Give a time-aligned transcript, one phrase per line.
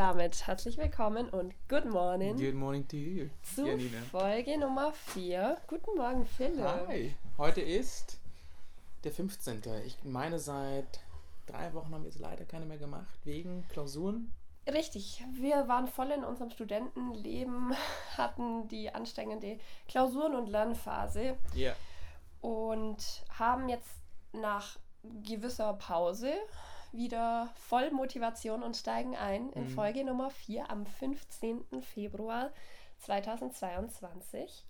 [0.00, 3.98] damit herzlich willkommen und good morning Good morning to you, zu Janina.
[4.10, 5.58] Folge Nummer 4.
[5.66, 6.64] Guten Morgen, Philipp.
[6.88, 7.14] Hi.
[7.36, 8.18] Heute ist
[9.04, 9.60] der 15.
[9.84, 11.00] Ich meine, seit
[11.46, 14.32] drei Wochen haben wir jetzt leider keine mehr gemacht, wegen Klausuren.
[14.66, 17.74] Richtig, wir waren voll in unserem Studentenleben,
[18.16, 21.74] hatten die anstrengende Klausuren- und Lernphase Ja.
[22.40, 23.90] und haben jetzt
[24.32, 24.78] nach
[25.22, 26.32] gewisser Pause
[26.92, 29.68] wieder voll Motivation und steigen ein in Mhm.
[29.70, 31.82] Folge Nummer 4 am 15.
[31.82, 32.50] Februar
[32.98, 34.64] 2022.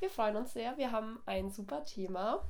[0.00, 2.42] Wir freuen uns sehr, wir haben ein super Thema.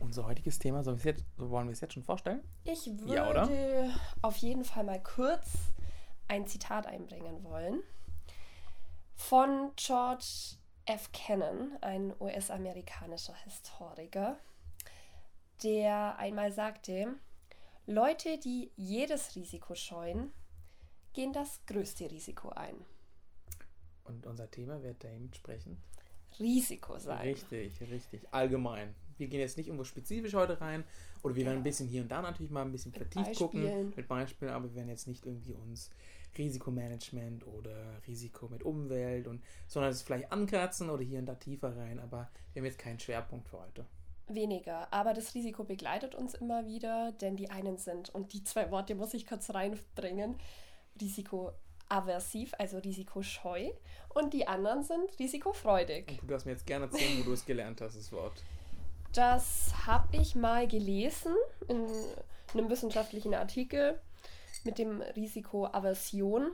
[0.00, 2.42] Unser heutiges Thema, jetzt, so wollen wir es jetzt schon vorstellen?
[2.64, 3.48] Ich würde Ja, oder?
[4.22, 5.52] auf jeden Fall mal kurz
[6.28, 7.82] ein Zitat einbringen wollen
[9.14, 11.10] von George F.
[11.12, 14.36] Kennan, ein US-amerikanischer Historiker,
[15.62, 17.14] der einmal sagte,
[17.86, 20.32] Leute, die jedes Risiko scheuen,
[21.12, 22.74] gehen das größte Risiko ein.
[24.04, 25.78] Und unser Thema wird dementsprechend
[26.38, 27.20] Risiko sein.
[27.20, 28.94] richtig, richtig, allgemein.
[29.18, 30.84] Wir gehen jetzt nicht irgendwo spezifisch heute rein
[31.22, 33.36] oder wir werden ein bisschen hier und da natürlich mal ein bisschen vertieft Beispielen.
[33.38, 35.90] gucken mit Beispielen, aber wir werden jetzt nicht irgendwie uns
[36.36, 41.74] Risikomanagement oder Risiko mit Umwelt und sondern es vielleicht ankratzen oder hier und da tiefer
[41.76, 43.86] rein, aber wir haben jetzt keinen Schwerpunkt für heute.
[44.28, 48.70] Weniger, aber das Risiko begleitet uns immer wieder, denn die einen sind, und die zwei
[48.70, 50.36] Worte muss ich kurz reinbringen,
[51.00, 53.70] risikoaversiv, also risikoscheu,
[54.08, 56.08] und die anderen sind risikofreudig.
[56.08, 58.42] Und du darfst mir jetzt gerne erzählen, wo du es gelernt hast, das Wort.
[59.12, 61.34] Das habe ich mal gelesen
[61.68, 61.86] in
[62.52, 63.98] einem wissenschaftlichen Artikel
[64.64, 66.50] mit dem Risikoaversion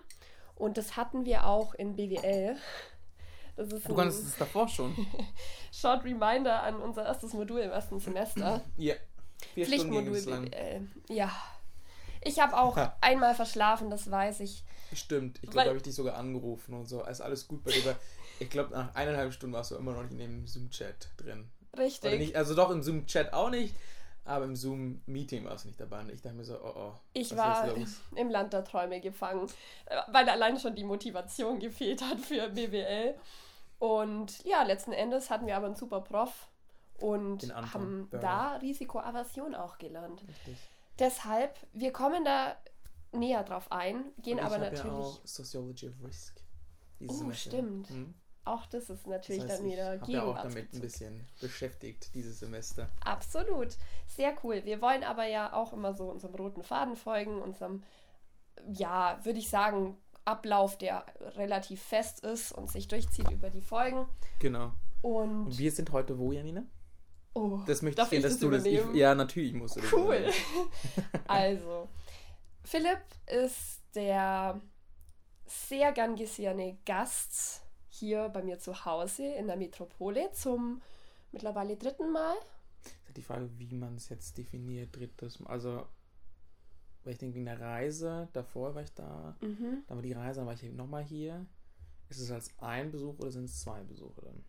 [0.56, 2.56] und das hatten wir auch in BWL.
[3.56, 4.94] Das ist Du konntest es davor schon.
[5.72, 8.62] Short Reminder an unser erstes Modul im ersten Semester.
[8.76, 8.94] Ja.
[9.54, 10.20] Vier Pflichtmodul.
[10.20, 10.88] BWL.
[11.08, 11.30] Ja.
[12.24, 14.64] Ich habe auch einmal verschlafen, das weiß ich.
[14.92, 15.38] Stimmt.
[15.42, 17.02] Ich glaube, da habe ich dich sogar angerufen und so.
[17.04, 17.96] Ist alles gut bei dir?
[18.38, 21.50] Ich glaube, nach eineinhalb Stunden warst du immer noch nicht in dem Zoom-Chat drin.
[21.76, 22.18] Richtig.
[22.18, 23.74] nicht, also doch im Zoom-Chat auch nicht,
[24.24, 26.00] aber im Zoom-Meeting warst du nicht dabei.
[26.00, 26.92] Und ich dachte mir so, oh oh.
[27.14, 27.74] Ich was war
[28.16, 29.48] im Land der Träume gefangen,
[29.86, 33.14] äh, weil allein schon die Motivation gefehlt hat für BWL.
[33.82, 36.48] Und ja, letzten Endes hatten wir aber einen super Prof
[37.00, 38.22] und haben Börner.
[38.22, 40.22] da Risikoaversion auch gelernt.
[40.28, 40.56] Richtig.
[41.00, 42.56] Deshalb, wir kommen da
[43.10, 44.84] näher drauf ein, gehen aber natürlich.
[44.84, 46.40] Ja auch Sociology of Risk.
[47.08, 47.50] Oh, Semester.
[47.50, 47.90] stimmt.
[47.90, 48.14] Mhm.
[48.44, 51.26] Auch das ist Das natürlich heißt, dann wieder ich habe ja auch damit ein bisschen
[51.40, 52.88] beschäftigt dieses Semester.
[53.04, 53.76] Absolut.
[54.06, 54.64] Sehr cool.
[54.64, 57.82] Wir wollen aber ja auch immer so unserem roten Faden folgen, unserem,
[58.72, 61.04] ja, würde ich sagen, Ablauf, der
[61.36, 64.06] relativ fest ist und sich durchzieht über die Folgen.
[64.38, 64.72] Genau.
[65.02, 66.62] Und, Und wir sind heute wo, Janina?
[67.34, 68.64] oh, Das möchte ich gerne, dass du das.
[68.64, 69.92] Ich, ja, natürlich musst du das.
[69.92, 70.26] Cool.
[71.26, 71.88] Also,
[72.64, 74.60] Philipp ist der
[75.46, 80.80] sehr gern gesehene Gast hier bei mir zu Hause in der Metropole zum
[81.32, 82.36] mittlerweile dritten Mal.
[83.16, 85.50] die Frage, wie man es jetzt definiert, drittes Mal.
[85.50, 85.86] Also,
[87.04, 89.82] weil ich denke, wegen der Reise, davor war ich da, Mhm.
[89.86, 91.46] dann war die Reise, dann war ich nochmal hier.
[92.08, 94.44] Ist es als ein Besuch oder sind es zwei Besuche dann?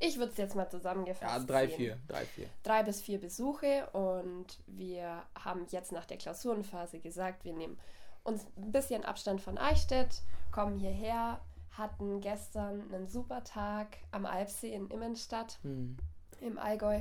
[0.00, 1.76] Ich würde es jetzt mal zusammengefasst Ja, drei, sehen.
[1.76, 1.98] vier.
[2.06, 2.48] Drei, vier.
[2.62, 7.78] drei bis vier Besuche und wir haben jetzt nach der Klausurenphase gesagt, wir nehmen
[8.22, 11.40] uns ein bisschen Abstand von Eichstätt, kommen hierher,
[11.72, 15.96] hatten gestern einen super Tag am Alpsee in Immenstadt Hm.
[16.40, 17.00] im Allgäu,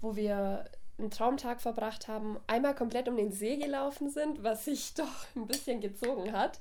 [0.00, 0.64] wo wir
[0.98, 5.46] einen Traumtag verbracht haben, einmal komplett um den See gelaufen sind, was sich doch ein
[5.46, 6.60] bisschen gezogen hat.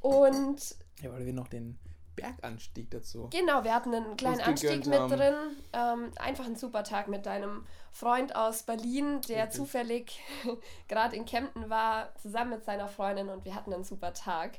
[0.00, 1.78] Und Ja, weil wir noch den
[2.16, 3.28] Berganstieg dazu.
[3.30, 5.12] Genau, wir hatten einen kleinen Anstieg mit haben.
[5.12, 5.34] drin.
[5.72, 9.56] Ähm, einfach ein super Tag mit deinem Freund aus Berlin, der Richtig.
[9.56, 10.20] zufällig
[10.88, 14.58] gerade in Kempten war, zusammen mit seiner Freundin und wir hatten einen super Tag.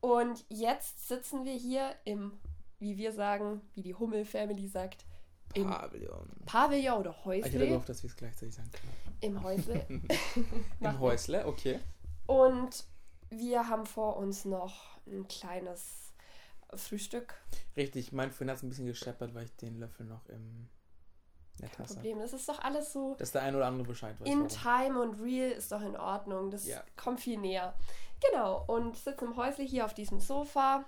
[0.00, 2.38] Und jetzt sitzen wir hier im,
[2.78, 5.04] wie wir sagen, wie die Hummel-Family sagt,
[5.54, 6.28] im Pavillon.
[6.44, 7.68] Pavillon oder Ich hätte Häusle.
[7.68, 9.16] gehofft, dass wir es gleichzeitig sagen können.
[9.20, 9.86] Im Häusle.
[10.80, 11.80] Im Häusle, okay.
[12.26, 12.84] Und
[13.30, 16.12] wir haben vor uns noch ein kleines
[16.74, 17.34] Frühstück.
[17.76, 20.68] Richtig, mein Freund hat es ein bisschen gescheppert, weil ich den Löffel noch im
[21.60, 21.94] der Tasse.
[21.94, 22.18] Problem.
[22.18, 24.28] Das ist doch alles so Dass der ein oder andere Bescheid weiß.
[24.28, 24.48] In warum.
[24.48, 26.50] Time und Real ist doch in Ordnung.
[26.50, 26.82] Das Ja.
[26.96, 27.74] kommt viel näher.
[28.30, 30.84] Genau, und sitzen im Häusle hier auf diesem Sofa.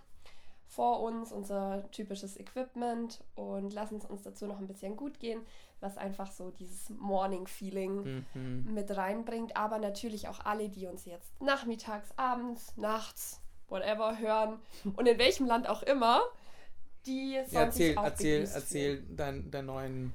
[0.68, 5.40] Vor uns unser typisches Equipment und lassen es uns dazu noch ein bisschen gut gehen,
[5.80, 8.74] was einfach so dieses Morning-Feeling Mhm.
[8.74, 9.56] mit reinbringt.
[9.56, 14.58] Aber natürlich auch alle, die uns jetzt nachmittags, abends, nachts, whatever hören
[14.96, 16.20] und in welchem Land auch immer,
[17.06, 20.12] die sonst Ja, erzähl, auch erzähl, erzähl dein, dein, neuen,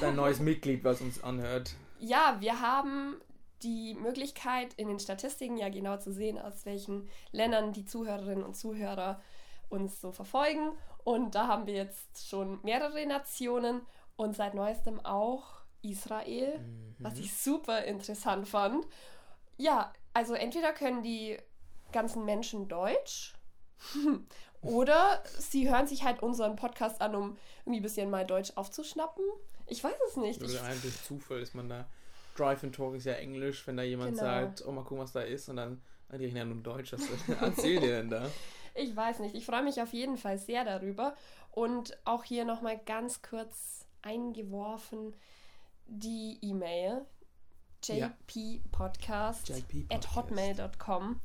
[0.00, 1.74] dein neues Mitglied, was uns anhört.
[1.98, 3.16] Ja, wir haben
[3.62, 8.56] die Möglichkeit, in den Statistiken ja genau zu sehen, aus welchen Ländern die Zuhörerinnen und
[8.56, 9.20] Zuhörer
[9.72, 10.72] uns so verfolgen.
[11.04, 13.82] Und da haben wir jetzt schon mehrere Nationen
[14.16, 16.60] und seit neuestem auch Israel,
[17.00, 18.86] was ich super interessant fand.
[19.56, 21.36] Ja, also entweder können die
[21.90, 23.34] ganzen Menschen Deutsch
[24.62, 29.24] oder sie hören sich halt unseren Podcast an, um irgendwie ein bisschen mal Deutsch aufzuschnappen.
[29.66, 30.40] Ich weiß es nicht.
[30.42, 31.88] Ich, Oder eigentlich Zufall ist man da.
[32.36, 34.22] Drive and Talk ist ja Englisch, wenn da jemand Genau.
[34.22, 36.92] sagt, oh mal gucken, was da ist, und dann, ah, die reden ja nur Deutsch,
[36.92, 37.02] was
[37.40, 38.26] erzählt ihr denn da?
[38.74, 39.34] Ich weiß nicht.
[39.34, 41.14] Ich freue mich auf jeden Fall sehr darüber.
[41.50, 45.14] Und auch hier nochmal ganz kurz eingeworfen
[45.86, 47.04] die E-Mail
[47.86, 48.12] Ja.
[48.26, 51.20] jppodcast JP at hotmail.com.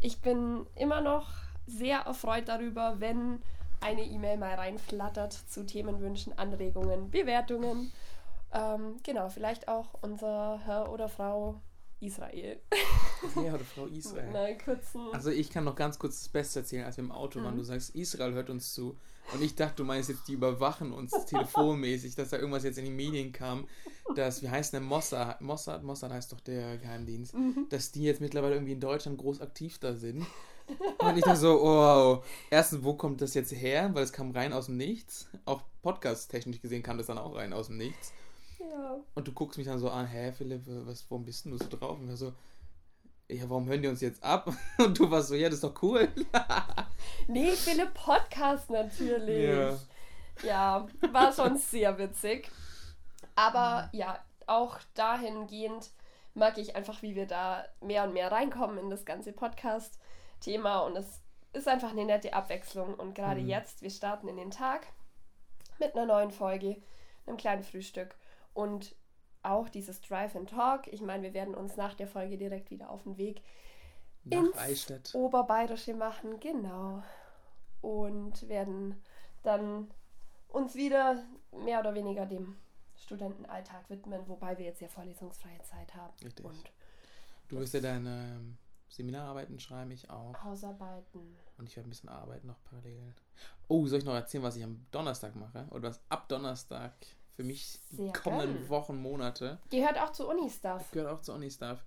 [0.00, 1.28] Ich bin immer noch
[1.66, 3.42] sehr erfreut darüber, wenn
[3.80, 7.92] eine E-Mail mal reinflattert zu Themenwünschen, Anregungen, Bewertungen.
[8.52, 11.60] Ähm, genau, vielleicht auch unser Herr oder Frau
[12.00, 12.60] Israel.
[13.34, 14.34] Ja, oder Frau Israel.
[14.34, 15.00] Einer kurzen.
[15.12, 17.56] Also ich kann noch ganz kurz das Beste erzählen, als wir im Auto waren.
[17.56, 18.96] Du sagst, Israel hört uns zu.
[19.32, 22.84] Und ich dachte, du meinst jetzt, die überwachen uns telefonmäßig, dass da irgendwas jetzt in
[22.84, 23.66] die Medien kam,
[24.14, 27.34] dass, wie heißt der Mossad, Mossad, Mossad heißt doch der Geheimdienst,
[27.68, 30.24] dass die jetzt mittlerweile irgendwie in Deutschland groß aktiv da sind.
[30.98, 32.24] Und ich dachte so, wow.
[32.50, 33.90] Erstens, wo kommt das jetzt her?
[33.94, 35.28] Weil es kam rein aus dem Nichts.
[35.44, 38.12] Auch podcast-technisch gesehen kam das dann auch rein aus dem Nichts.
[38.70, 38.96] Ja.
[39.14, 41.68] Und du guckst mich dann so an, hä, Philipp, was, warum bist denn du so
[41.68, 41.98] drauf?
[41.98, 42.32] Und wir so,
[43.28, 44.50] ja, warum hören die uns jetzt ab?
[44.78, 46.08] Und du warst so, ja, das ist doch cool.
[47.28, 49.48] Nee, Philipp Podcast natürlich.
[49.50, 49.78] Ja.
[50.42, 52.50] Ja, war schon sehr witzig.
[53.34, 55.90] Aber ja, auch dahingehend
[56.34, 60.80] mag ich einfach, wie wir da mehr und mehr reinkommen in das ganze Podcast-Thema.
[60.80, 61.20] Und es
[61.52, 62.94] ist einfach eine nette Abwechslung.
[62.94, 63.48] Und gerade Mhm.
[63.48, 64.86] jetzt, wir starten in den Tag
[65.78, 66.76] mit einer neuen Folge,
[67.26, 68.14] einem kleinen Frühstück
[68.58, 68.96] und
[69.44, 70.88] auch dieses Drive and Talk.
[70.88, 73.40] Ich meine, wir werden uns nach der Folge direkt wieder auf den Weg
[74.24, 75.14] Nach ins Eichstätt.
[75.14, 77.04] Oberbayerische machen, genau.
[77.80, 79.00] Und werden
[79.44, 79.88] dann
[80.48, 81.22] uns wieder
[81.64, 82.56] mehr oder weniger dem
[82.96, 86.14] Studentenalltag widmen, wobei wir jetzt ja vorlesungsfreie Zeit haben.
[86.24, 86.44] Richtig.
[86.44, 86.72] Und
[87.46, 88.58] Du wirst ja deine ähm,
[88.88, 90.34] Seminararbeiten schreiben, ich auch.
[90.42, 91.36] Hausarbeiten.
[91.56, 93.14] Und ich werde ein bisschen arbeiten noch parallel.
[93.68, 95.66] Oh, soll ich noch erzählen, was ich am Donnerstag mache?
[95.70, 96.92] Oder was ab Donnerstag
[97.38, 98.68] für mich die Sehr kommenden gern.
[98.68, 99.60] Wochen, Monate.
[99.70, 100.90] Gehört auch zu Uni-Stuff.
[100.90, 101.84] Gehört auch zu Uni-Stuff.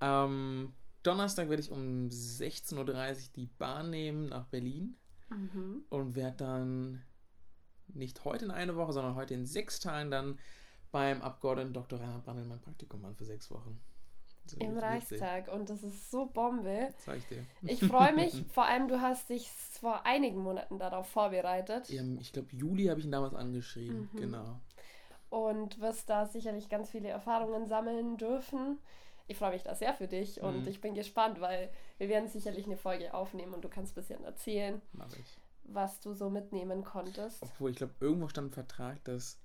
[0.00, 0.72] Ähm,
[1.02, 4.96] Donnerstag werde ich um 16.30 Uhr die Bahn nehmen nach Berlin
[5.28, 5.84] Mhm.
[5.90, 7.02] und werde dann
[7.88, 10.38] nicht heute in eine Woche, sondern heute in sechs Tagen dann
[10.90, 12.00] beim Abgeordneten Dr.
[12.00, 13.78] Reinhard Brandl mein Praktikum machen für sechs Wochen.
[14.58, 14.78] Im.
[14.78, 15.48] Reichstag.
[15.52, 16.94] Und das ist so Bombe.
[16.96, 17.46] Zeig ich dir.
[17.62, 22.32] Ich freue mich, vor allem du hast dich vor einigen Monaten darauf vorbereitet Ja, ich
[22.32, 24.08] glaube, Juli habe ich ihn damals angeschrieben.
[24.14, 24.18] Mhm.
[24.18, 24.60] Genau.
[25.34, 28.78] Und wirst da sicherlich ganz viele Erfahrungen sammeln dürfen.
[29.26, 30.68] Ich freue mich da sehr für dich und Mhm.
[30.68, 34.22] ich bin gespannt, weil wir werden sicherlich eine Folge aufnehmen und du kannst ein bisschen
[34.22, 34.80] erzählen,
[35.18, 35.38] ich.
[35.64, 37.42] was du so mitnehmen konntest.
[37.42, 39.40] Obwohl, ich glaube, irgendwo stand im Vertrag, dass,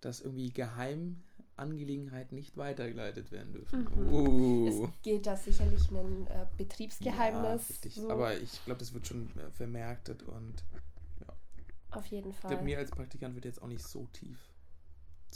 [0.00, 3.88] dass irgendwie Geheimangelegenheiten nicht weitergeleitet werden dürfen.
[3.94, 4.12] Mhm.
[4.14, 4.68] Uh.
[4.68, 7.68] Es gilt da sicherlich ein äh, Betriebsgeheimnis.
[7.68, 7.94] Ja, richtig.
[7.96, 10.64] so, Aber ich glaube, das wird schon äh, vermerktet und
[11.90, 12.50] auf jeden ich Fall.
[12.50, 14.38] glaube, mir als Praktikant wird jetzt auch nicht so tief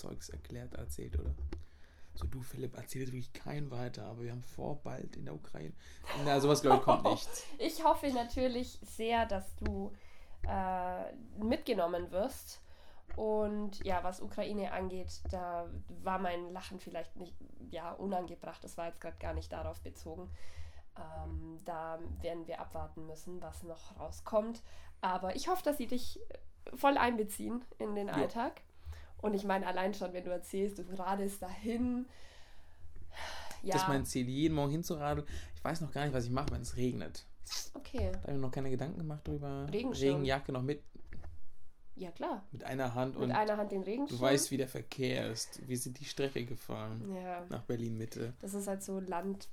[0.00, 1.35] Zeugs erklärt, erzählt, oder?
[2.14, 5.35] So, du Philipp, erzähl jetzt wirklich keinen weiter, aber wir haben vor, bald in der
[5.35, 5.73] Ukraine.
[6.25, 7.28] Na, sowas glaube ich kommt nicht.
[7.59, 9.92] Ich hoffe natürlich sehr, dass du
[10.49, 12.62] äh, mitgenommen wirst.
[13.16, 17.35] Und ja, was Ukraine angeht, da war mein Lachen vielleicht nicht
[17.71, 18.62] ja, unangebracht.
[18.62, 20.30] Das war jetzt gerade gar nicht darauf bezogen.
[20.97, 24.62] Ähm, da werden wir abwarten müssen, was noch rauskommt.
[25.00, 26.21] Aber ich hoffe, dass sie dich
[26.75, 28.62] voll einbeziehen in den Alltag.
[29.22, 32.06] Und ich meine, allein schon, wenn du erzählst, du radelst dahin.
[33.62, 35.26] Ja, Das ist mein Ziel, jeden Morgen hinzuradeln.
[35.54, 37.26] Ich weiß noch gar nicht, was ich mache, wenn es regnet.
[37.74, 38.10] okay.
[38.12, 39.66] Da habe ich mir noch keine Gedanken gemacht drüber.
[39.70, 40.12] Regenschirm.
[40.14, 40.82] Regenjacke noch mit,
[41.96, 42.42] Ja, klar.
[42.52, 44.18] mit einer Hand Mit und einer Hand den Regenschirm.
[44.18, 45.60] du weißt, wie der Verkehr ist.
[45.68, 48.32] Wir sind die Strecke gefahren Ja, nach Berlin Mitte.
[48.40, 49.48] das ist halt so Land.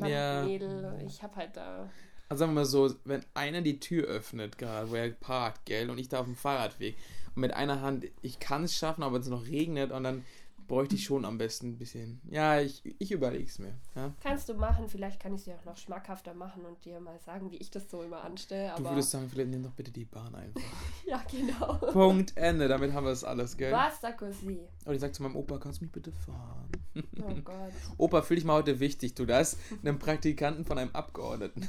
[0.00, 0.40] Ja.
[0.40, 1.02] Landmädel.
[1.06, 1.88] Ich hab halt da.
[2.28, 5.88] Also sagen wir mal so, wenn einer die Tür öffnet, gerade wo er parkt, gell,
[5.88, 6.96] und ich da auf dem Fahrradweg
[7.38, 10.24] mit einer Hand, ich kann es schaffen, aber wenn es noch regnet und dann
[10.68, 12.20] bräuchte ich schon am besten ein bisschen.
[12.30, 13.74] Ja, ich, ich überlege es mir.
[13.96, 14.12] Ja?
[14.22, 17.18] Kannst du machen, vielleicht kann ich es dir auch noch schmackhafter machen und dir mal
[17.18, 18.72] sagen, wie ich das so immer anstelle.
[18.76, 20.60] Du würdest sagen, Philipp, nimm doch bitte die Bahn einfach.
[21.06, 21.74] ja, genau.
[21.92, 22.68] Punkt, Ende.
[22.68, 23.72] Damit haben wir es alles, gell?
[23.72, 24.60] Basta così.
[24.84, 26.70] Und ich sag zu meinem Opa, kannst du mich bitte fahren?
[26.94, 27.72] Oh Gott.
[27.96, 29.56] Opa, fühl dich mal heute wichtig, du das?
[29.82, 31.66] Einem Praktikanten von einem Abgeordneten.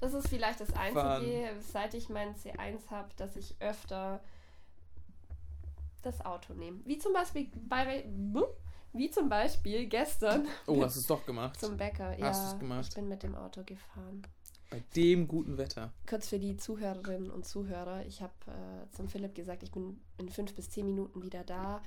[0.00, 1.60] Das ist vielleicht das Einzige, Fahren.
[1.72, 4.20] seit ich meinen C1 habe, dass ich öfter
[6.02, 6.80] das Auto nehme.
[6.84, 8.04] Wie zum Beispiel bei
[8.94, 11.58] wie zum Beispiel gestern Oh, hast du es doch gemacht.
[11.58, 12.10] zum Bäcker.
[12.10, 12.86] Hast ja, du's gemacht?
[12.90, 14.22] ich bin mit dem Auto gefahren.
[14.70, 15.92] Bei dem guten Wetter.
[16.08, 18.04] Kurz für die Zuhörerinnen und Zuhörer.
[18.06, 21.82] Ich habe äh, zum Philipp gesagt, ich bin in fünf bis zehn Minuten wieder da.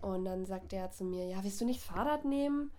[0.00, 2.70] Und dann sagt er zu mir, ja, willst du nicht Fahrrad nehmen?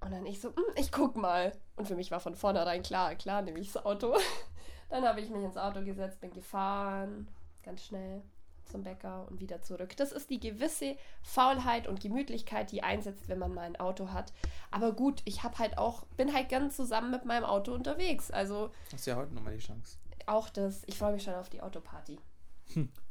[0.00, 1.52] Und dann ich so, "Hm, ich guck mal.
[1.76, 4.16] Und für mich war von vornherein klar, klar nehme ich das Auto.
[4.90, 7.28] Dann habe ich mich ins Auto gesetzt, bin gefahren,
[7.62, 8.22] ganz schnell
[8.68, 9.96] zum Bäcker und wieder zurück.
[9.96, 14.32] Das ist die gewisse Faulheit und Gemütlichkeit, die einsetzt, wenn man mal ein Auto hat.
[14.70, 18.30] Aber gut, ich habe halt auch, bin halt gern zusammen mit meinem Auto unterwegs.
[18.30, 19.96] Also Hast ja heute nochmal die Chance.
[20.26, 22.18] auch das, ich freue mich schon auf die Autoparty.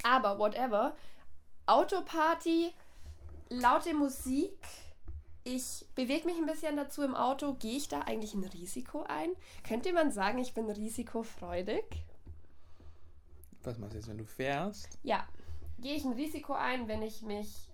[0.04, 0.96] Aber whatever.
[1.66, 2.72] Autoparty,
[3.50, 4.58] laute Musik.
[5.44, 7.54] Ich bewege mich ein bisschen dazu im Auto.
[7.54, 9.30] Gehe ich da eigentlich ein Risiko ein?
[9.64, 11.84] Könnte man sagen, ich bin risikofreudig?
[13.64, 14.98] Was machst du jetzt, wenn du fährst?
[15.04, 15.26] Ja.
[15.79, 17.69] Gehe ich ein Risiko ein, wenn ich mich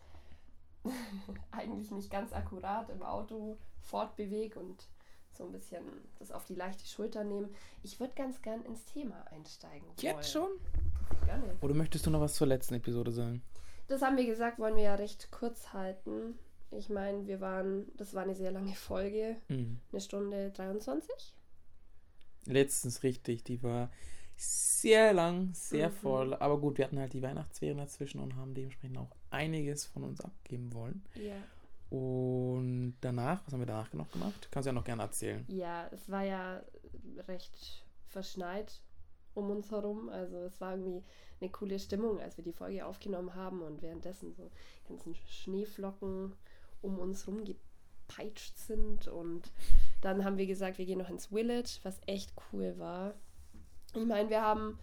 [1.51, 4.87] eigentlich nicht ganz akkurat im Auto fortbewege und
[5.31, 5.83] so ein bisschen
[6.19, 7.49] das auf die leichte Schulter nehme?
[7.81, 9.87] Ich würde ganz gern ins Thema einsteigen.
[9.99, 10.43] Jetzt schon?
[10.43, 11.25] wollen.
[11.25, 11.55] Gerne.
[11.61, 13.41] Oder möchtest du noch was zur letzten Episode sagen?
[13.87, 16.37] Das haben wir gesagt, wollen wir ja recht kurz halten.
[16.71, 19.79] Ich meine, wir waren, das war eine sehr lange Folge, Mhm.
[19.91, 21.33] eine Stunde 23.
[22.45, 23.89] Letztens richtig, die war
[24.35, 25.93] sehr lang, sehr Mhm.
[25.93, 26.33] voll.
[26.35, 30.21] Aber gut, wir hatten halt die Weihnachtsferien dazwischen und haben dementsprechend auch einiges von uns
[30.21, 31.03] abgeben wollen.
[31.15, 31.35] Ja.
[31.89, 34.47] Und danach, was haben wir danach noch gemacht?
[34.51, 35.45] Kannst du ja noch gerne erzählen.
[35.47, 36.63] Ja, es war ja
[37.27, 38.81] recht verschneit
[39.35, 40.09] um uns herum.
[40.09, 41.03] Also es war irgendwie
[41.39, 44.49] eine coole Stimmung, als wir die Folge aufgenommen haben und währenddessen so
[44.87, 46.33] ganzen Schneeflocken
[46.81, 49.07] um uns rum gepeitscht sind.
[49.07, 49.51] Und
[50.01, 53.13] dann haben wir gesagt, wir gehen noch ins Village, was echt cool war.
[53.95, 54.79] Ich meine, wir haben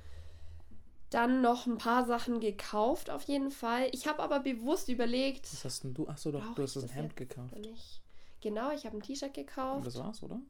[1.10, 3.88] dann noch ein paar Sachen gekauft, auf jeden Fall.
[3.92, 6.06] Ich habe aber bewusst überlegt, Was hast denn du?
[6.08, 7.56] Achso, doch, du hast ein Hemd gekauft.
[7.58, 8.00] nicht.
[8.40, 10.40] Genau, ich habe ein T-Shirt Und gekauft, das war's, oder?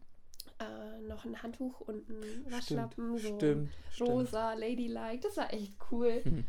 [0.61, 4.11] äh, noch ein Handtuch und ein Waschlappen, so Stimmt, stimmt.
[4.11, 5.21] rosa, ladylike.
[5.23, 6.23] Das war echt cool.
[6.25, 6.45] Mhm.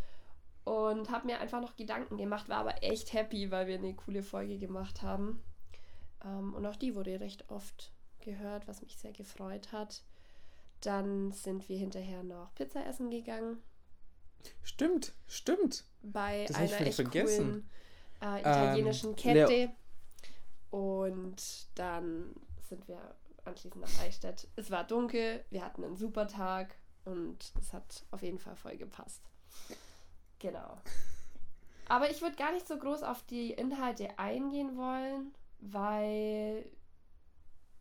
[0.64, 4.22] Und habe mir einfach noch Gedanken gemacht, war aber echt happy, weil wir eine coole
[4.22, 5.42] Folge gemacht haben.
[6.24, 10.04] Ähm, und auch die wurde recht oft gehört, was mich sehr gefreut hat.
[10.82, 13.62] Dann sind wir hinterher noch Pizza essen gegangen
[14.64, 15.86] Stimmt, stimmt.
[16.02, 17.70] bei Das einer echt vergessen.
[18.22, 19.72] coolen äh, italienischen Ähm, Kette.
[20.72, 22.34] Und dann
[22.68, 24.48] sind wir anschließend nach Eichstätt.
[24.56, 28.78] Es war dunkel, wir hatten einen super Tag und es hat auf jeden Fall voll
[28.78, 29.22] gepasst.
[30.40, 30.78] Genau.
[31.88, 36.66] Aber ich würde gar nicht so groß auf die Inhalte eingehen wollen, weil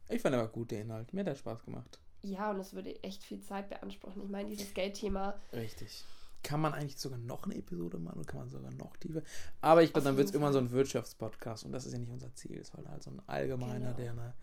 [0.09, 1.13] Ich fand aber gut der Inhalt.
[1.15, 2.01] Mir hat der Spaß gemacht.
[2.23, 4.23] Ja, und es würde echt viel Zeit beanspruchen.
[4.23, 6.05] Ich meine, dieses Geldthema Richtig.
[6.43, 9.21] Kann man eigentlich sogar noch eine Episode machen oder kann man sogar noch tiefer?
[9.61, 12.11] Aber ich glaube, dann wird es immer so ein Wirtschaftspodcast und das ist ja nicht
[12.11, 12.59] unser Ziel.
[12.59, 13.97] Es war halt so ein allgemeiner, Genau.
[13.97, 14.35] der eine.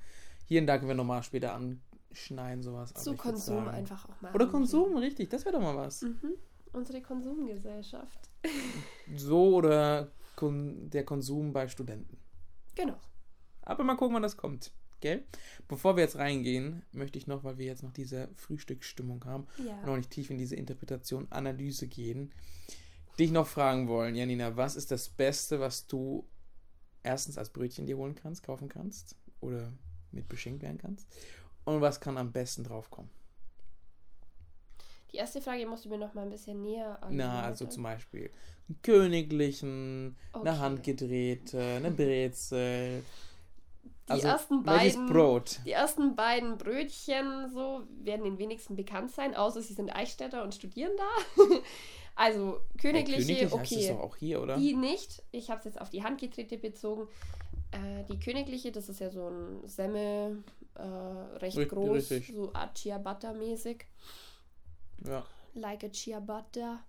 [0.46, 2.94] Hier und da können wir nochmal später anschneiden, sowas.
[3.04, 4.32] würd Konsum sagen- einfach auch mal.
[4.36, 5.30] Oder Konsum, richtig.
[5.32, 6.04] Das wäre doch mal was.
[6.04, 6.34] Mhm.
[6.74, 8.30] Unsere Konsumgesellschaft.
[9.16, 12.18] So oder kon der Konsum bei Studenten.
[12.76, 12.98] Genau.
[13.64, 14.72] Aber mal gucken, wann das kommt.
[15.00, 15.24] Gell?
[15.68, 19.86] Bevor wir jetzt reingehen, möchte ich noch, weil wir jetzt noch diese Frühstücksstimmung haben, Ja.
[19.86, 22.34] noch nicht tief in diese Interpretation, Analyse gehen,
[23.20, 26.28] dich noch fragen wollen, Janina, was ist das Beste, was du
[27.04, 29.72] erstens als Brötchen dir holen kannst, kaufen kannst oder
[30.12, 31.08] mit beschenkt werden kannst?
[31.64, 33.12] Und was kann am besten draufkommen?
[35.12, 37.16] Die erste Frage musst du mir noch mal ein bisschen näher an.
[37.16, 38.30] Na, also zum Beispiel
[38.68, 40.48] einen königlichen, Okay.
[40.50, 43.04] eine handgedrehte, eine Brezel.
[44.08, 45.60] Die also, ersten beiden- Brot?
[45.66, 50.54] Die ersten beiden Brötchen so werden den wenigsten bekannt sein, außer sie sind Eichstätter und
[50.56, 51.44] studieren da.
[52.16, 53.88] also königliche, Königlich heißt es okay.
[53.90, 54.58] doch auch hier, oder?
[54.58, 55.24] Die nicht.
[55.32, 57.10] Ich habe es jetzt auf die Handgetrete bezogen.
[57.72, 60.42] Äh, die königliche, das ist ja so ein Semmel,
[60.76, 62.34] äh, recht Richtig, groß, richtig.
[62.34, 63.86] so Art Ciabatta mäßig.
[65.06, 65.26] Ja.
[65.54, 66.80] Like a Ciabatta.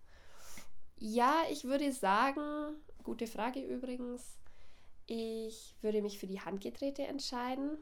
[0.99, 4.38] Ja, ich würde sagen, gute Frage übrigens,
[5.09, 7.79] ich würde mich für die Handgetrete entscheiden.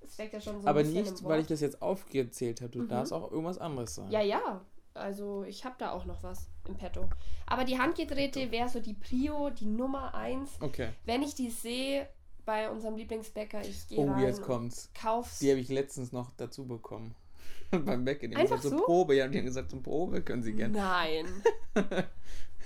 [0.00, 1.50] Es steckt ja schon so ein Aber bisschen nicht, im weil ich Wort.
[1.50, 2.70] das jetzt aufgezählt habe.
[2.70, 2.88] Du Mhm.
[2.88, 4.10] darfst auch irgendwas anderes sagen.
[4.12, 4.64] Ja, ja.
[4.94, 7.08] Also ich habe da auch noch was im Petto.
[7.46, 10.50] Aber die Handgedrehte wäre so die Prio, die Nummer eins.
[10.60, 10.90] Okay.
[11.04, 12.08] Wenn ich die sehe
[12.44, 14.90] bei unserem Lieblingsbäcker, ich gehe Oh, rein jetzt kommt's.
[15.00, 15.40] kauf's.
[15.40, 17.14] Die habe ich letztens noch dazu bekommen.
[17.70, 18.28] Beim Bäcker.
[18.28, 18.84] Die haben Einfach gesagt, so?
[18.84, 19.16] Probe.
[19.16, 20.76] Ja, die haben gesagt, zum Probe können sie gerne.
[20.78, 21.26] Nein.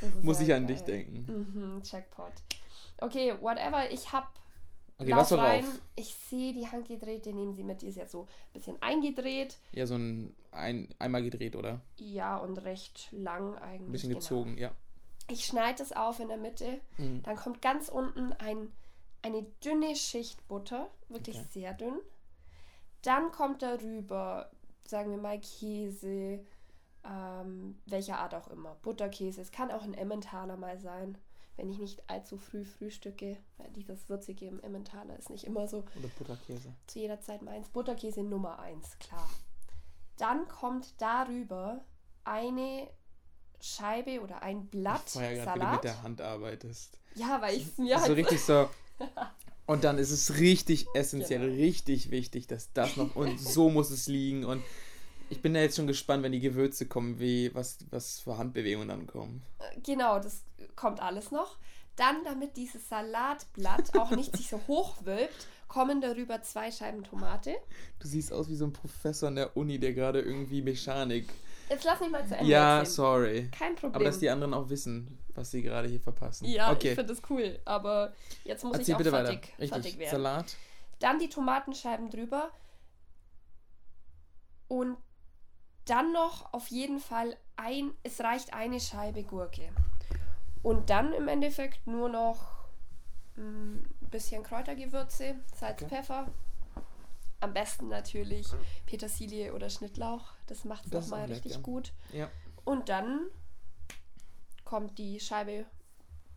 [0.01, 0.75] Das Muss ich an geil.
[0.77, 1.27] dich denken.
[1.29, 2.33] Mhm, Jackpot.
[3.03, 3.91] Okay, whatever.
[3.91, 4.27] Ich habe
[4.99, 5.65] Okay, lauf was rein.
[5.65, 5.81] drauf?
[5.97, 7.83] Ich sehe die Handgedrehte, nehmen sie mit.
[7.83, 9.59] Die ist jetzt so ein bisschen eingedreht.
[9.73, 11.81] Ja, so ein, ein einmal gedreht, oder?
[11.97, 13.89] Ja, und recht lang eigentlich.
[13.89, 14.21] Ein bisschen genau.
[14.21, 14.71] gezogen, ja.
[15.29, 16.81] Ich schneide es auf in der Mitte.
[16.99, 17.23] Mhm.
[17.23, 18.71] Dann kommt ganz unten ein,
[19.23, 21.47] eine dünne Schicht Butter, wirklich Okay.
[21.51, 21.99] sehr dünn.
[23.03, 24.51] Dann kommt darüber,
[24.87, 26.45] sagen wir mal, Käse,
[27.05, 28.77] ähm, welcher Art auch immer.
[28.83, 31.19] Butterkäse, es kann auch ein Emmentaler mal sein,
[31.57, 35.79] wenn ich nicht allzu früh frühstücke, weil dieses Würzige im Emmentaler ist nicht immer so
[35.99, 36.73] Oder Butterkäse.
[36.87, 37.69] zu jeder Zeit meins.
[37.69, 39.29] Butterkäse Nummer 1, klar.
[40.19, 41.85] Dann kommt darüber
[42.25, 42.89] eine
[43.61, 45.85] Scheibe oder ein Blatt Ich feier gerade, wie du mit Salat.
[45.85, 46.99] der Hand arbeitest.
[47.15, 48.69] Ja, weil ich es mir so halt richtig so.
[49.67, 51.55] Und dann ist es richtig essentiell, Genau.
[51.63, 54.45] richtig wichtig, dass das noch und so muss es liegen.
[54.45, 54.61] Und
[55.33, 58.89] ich bin da jetzt schon gespannt, wenn die Gewürze kommen, wie was, was für Handbewegungen
[58.89, 59.43] dann kommen.
[59.83, 60.45] Genau, das
[60.77, 61.57] kommt alles noch.
[61.97, 67.55] Dann, damit dieses Salatblatt auch nicht sich so hochwölbt, kommen darüber zwei Scheiben Tomate.
[67.99, 71.29] Du siehst aus wie so ein Professor an der Uni, der gerade irgendwie Mechanik.
[71.71, 72.95] Jetzt lass mich mal zu Ende Ja, erzählen.
[72.95, 73.49] sorry.
[73.57, 73.95] Kein Problem.
[73.95, 76.45] Aber dass die anderen auch wissen, was sie gerade hier verpassen.
[76.47, 76.95] ja, ich okay.
[76.95, 78.13] finde das cool, aber
[78.45, 79.69] jetzt muss Erzähl ich auch bitte fertig, weiter.
[79.69, 80.11] Fertig werden.
[80.11, 80.57] Salat.
[80.99, 82.51] Dann die Tomatenscheiben drüber.
[84.69, 84.97] Und
[85.85, 89.69] dann noch auf jeden Fall ein, es reicht eine Scheibe Gurke.
[90.63, 92.47] Und dann im Endeffekt nur noch
[93.37, 95.89] ein bisschen Kräutergewürze, Salz, Okay.
[95.89, 96.27] Pfeffer.
[97.41, 98.47] Am besten natürlich
[98.87, 100.33] Petersilie oder Schnittlauch.
[100.47, 101.63] Das macht es nochmal richtig lecker.
[101.63, 101.93] gut.
[102.13, 102.31] Ja.
[102.65, 103.27] Und dann
[104.65, 105.67] kommt die Scheibe,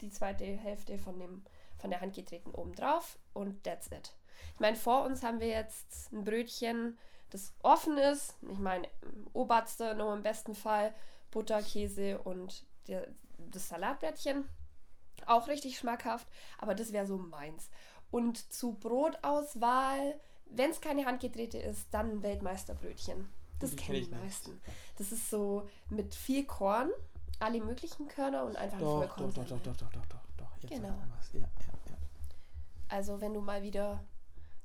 [0.02, 1.44] die zweite Hälfte von, dem,
[1.78, 4.16] von der Hand getreten oben drauf und that's it.
[4.56, 6.98] Ich meine, vor uns haben wir jetzt ein Brötchen,
[7.36, 8.36] das offen ist.
[8.50, 8.88] Ich meine,
[9.34, 10.96] Oberste noch im besten Fall
[11.32, 14.48] Butter, Käse und der, das Salatblättchen.
[15.26, 17.70] Auch richtig schmackhaft, aber das wäre so meins.
[18.10, 23.28] Und zu Brotauswahl, wenn es keine handgedrehte ist, dann Weltmeisterbrötchen.
[23.60, 24.62] Das Die kenn kennen ich die meisten.
[24.98, 26.90] Das ist so mit viel Korn,
[27.40, 29.48] alle möglichen Körner und einfach ein Doch, doch, doch, Vollkorn.
[29.50, 30.58] doch, doch, doch, doch, doch, doch.
[30.62, 30.88] Jetzt Genau.
[31.34, 31.98] Ja, ja, ja.
[32.88, 34.04] Also wenn du mal wieder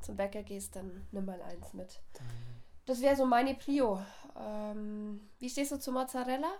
[0.01, 2.01] zum Bäcker gehst, dann nimm mal eins mit.
[2.13, 2.27] Dann
[2.91, 4.03] Das wäre so meine Prio.
[4.37, 6.51] Ähm, wie stehst du zu Mozzarella?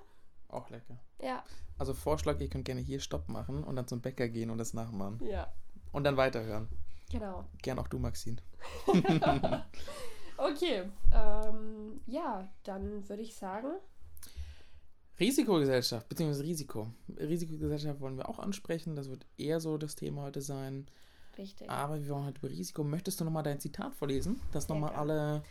[0.49, 0.97] auch lecker.
[1.21, 1.43] Ja.
[1.77, 4.73] Also Vorschlag, ihr könnt gerne hier Stopp machen und dann zum Bäcker gehen und das
[4.73, 5.21] nachmachen.
[5.25, 5.53] Ja.
[5.91, 6.69] Und dann weiterhören.
[7.11, 7.47] Genau.
[7.63, 8.37] Gern auch du, Maxine.
[10.37, 10.85] Okay.
[11.13, 13.73] Ähm, ja, dann würde ich sagen,
[15.19, 16.87] Risikogesellschaft, beziehungsweise Risiko.
[17.19, 18.97] Risikogesellschaft wollen wir auch ansprechen.
[18.97, 20.87] Das wird eher so das Thema heute sein.
[21.37, 21.69] richtig.
[21.69, 22.85] Aber wir wollen heute über Risiko.
[22.85, 24.41] Möchtest du nochmal dein Zitat vorlesen?
[24.53, 25.43] Dass Sehr nochmal alle.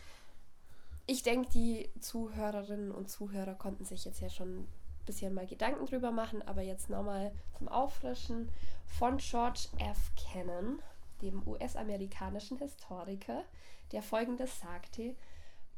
[1.10, 4.68] Ich denke, die Zuhörerinnen und Zuhörer konnten sich jetzt ja schon ein
[5.06, 8.48] bisschen mal Gedanken drüber machen, aber jetzt nochmal zum Auffrischen
[8.86, 10.12] von George F.
[10.14, 10.80] Kennan,
[11.20, 13.42] dem US-amerikanischen Historiker,
[13.90, 15.16] der folgendes sagte: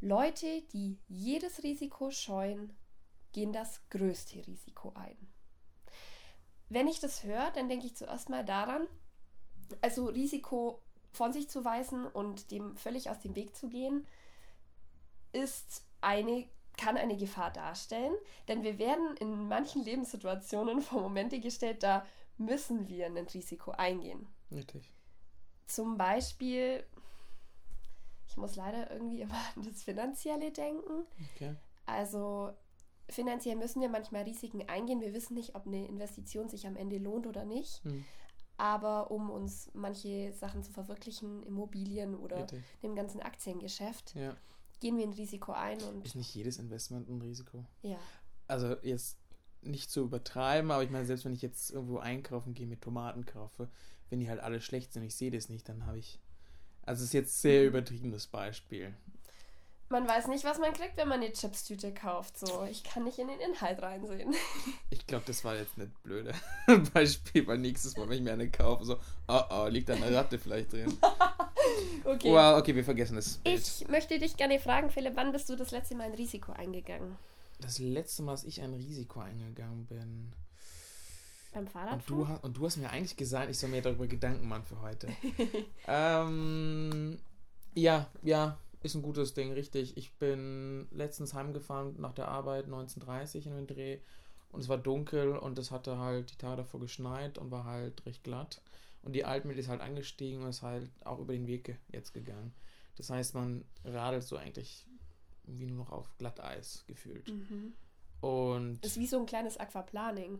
[0.03, 2.77] Leute, die jedes Risiko scheuen,
[3.33, 5.16] gehen das größte Risiko ein.
[6.68, 8.87] Wenn ich das höre, dann denke ich zuerst mal daran,
[9.81, 14.07] also Risiko von sich zu weisen und dem völlig aus dem Weg zu gehen,
[15.33, 18.14] ist eine, kann eine Gefahr darstellen,
[18.49, 22.05] denn wir werden in manchen Lebenssituationen vor Momente gestellt, da
[22.38, 24.27] müssen wir ein Risiko eingehen.
[24.51, 24.90] Richtig.
[25.66, 26.85] Zum Beispiel,
[28.29, 31.07] ich muss leider irgendwie immer an das Finanzielle denken.
[31.35, 31.55] Okay.
[31.87, 32.53] Also
[33.09, 35.01] finanziell müssen wir manchmal Risiken eingehen.
[35.01, 37.83] Wir wissen nicht, ob eine Investition sich am Ende lohnt oder nicht.
[37.85, 38.05] Hm.
[38.57, 42.62] Aber um uns manche Sachen zu verwirklichen, Immobilien oder Richtig.
[42.83, 44.37] dem ganzen Aktiengeschäft, Ja.
[44.83, 47.64] Gehen wir ein Risiko ein und Ist nicht jedes Investment ein Risiko?
[47.83, 47.97] ja.
[48.49, 49.16] Also jetzt
[49.62, 53.25] nicht zu übertreiben, aber ich meine, selbst wenn ich jetzt irgendwo einkaufen gehe, mit Tomaten
[53.25, 53.68] kaufe,
[54.11, 56.18] wenn die halt alle schlecht sind und ich sehe das nicht, dann habe ich.
[56.85, 58.92] Also es ist jetzt sehr übertriebenes Beispiel.
[59.88, 62.37] Man weiß nicht, was man kriegt, wenn man eine Chipstüte kauft.
[62.38, 64.35] So, ich kann nicht in den Inhalt reinsehen.
[64.90, 66.33] Ich glaube, das war jetzt nicht blöde
[66.95, 70.14] Beispiel, weil nächstes Mal, wenn ich mir eine kaufe, so, oh oh, liegt da eine
[70.14, 70.97] Ratte vielleicht drin.
[72.05, 72.33] Okay.
[72.33, 73.59] Wow, okay, wir vergessen das Bild.
[73.59, 77.16] Ich möchte dich gerne fragen, Philipp, wann bist du das letzte Mal ein Risiko eingegangen?
[77.61, 80.33] Das letzte Mal, dass ich ein Risiko eingegangen bin.
[81.53, 82.38] Beim Und Fahrradfahren?
[82.40, 85.09] du, und du hast mir eigentlich gesagt, ich soll mir darüber Gedanken machen für heute.
[85.87, 87.18] ähm,
[87.75, 89.97] ja, ja, ist ein gutes Ding, richtig.
[89.97, 93.99] Ich bin letztens heimgefahren nach der Arbeit, 19.30 in den Dreh.
[94.51, 98.05] Und es war dunkel und es hatte halt die Tage davor geschneit und war halt
[98.07, 98.61] recht glatt.
[99.02, 102.52] Und die Altmilch ist halt angestiegen und ist halt auch über den Weg jetzt gegangen.
[102.96, 104.86] Das heißt, man radelt so eigentlich
[105.44, 107.28] wie nur noch auf Glatteis gefühlt.
[107.28, 107.72] Mhm.
[108.20, 108.84] Und.
[108.84, 110.38] Ist wie so ein kleines Aquaplaning.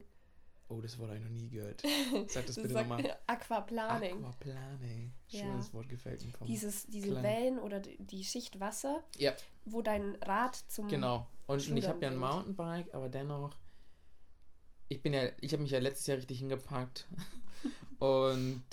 [0.69, 1.83] Oh, das Wort habe ich noch nie gehört.
[2.29, 3.19] Sag das Das bitte nochmal.
[3.27, 4.25] Aquaplaning.
[4.25, 5.13] Aquaplaning.
[5.29, 5.41] Ja.
[5.41, 6.33] Schönes Wort gefällt mir.
[6.47, 7.23] Dieses, diese Klang.
[7.23, 10.89] Wellen oder die Schicht Wasser, Ja, wo dein Rad zum.
[10.89, 11.27] genau.
[11.47, 12.17] Und ich Schludern habe ja ein.
[12.17, 13.55] Mountainbike, aber dennoch.
[14.89, 17.09] Ich bin ja, ich habe mich ja letztes Jahr richtig hingepackt
[18.03, 18.65] und,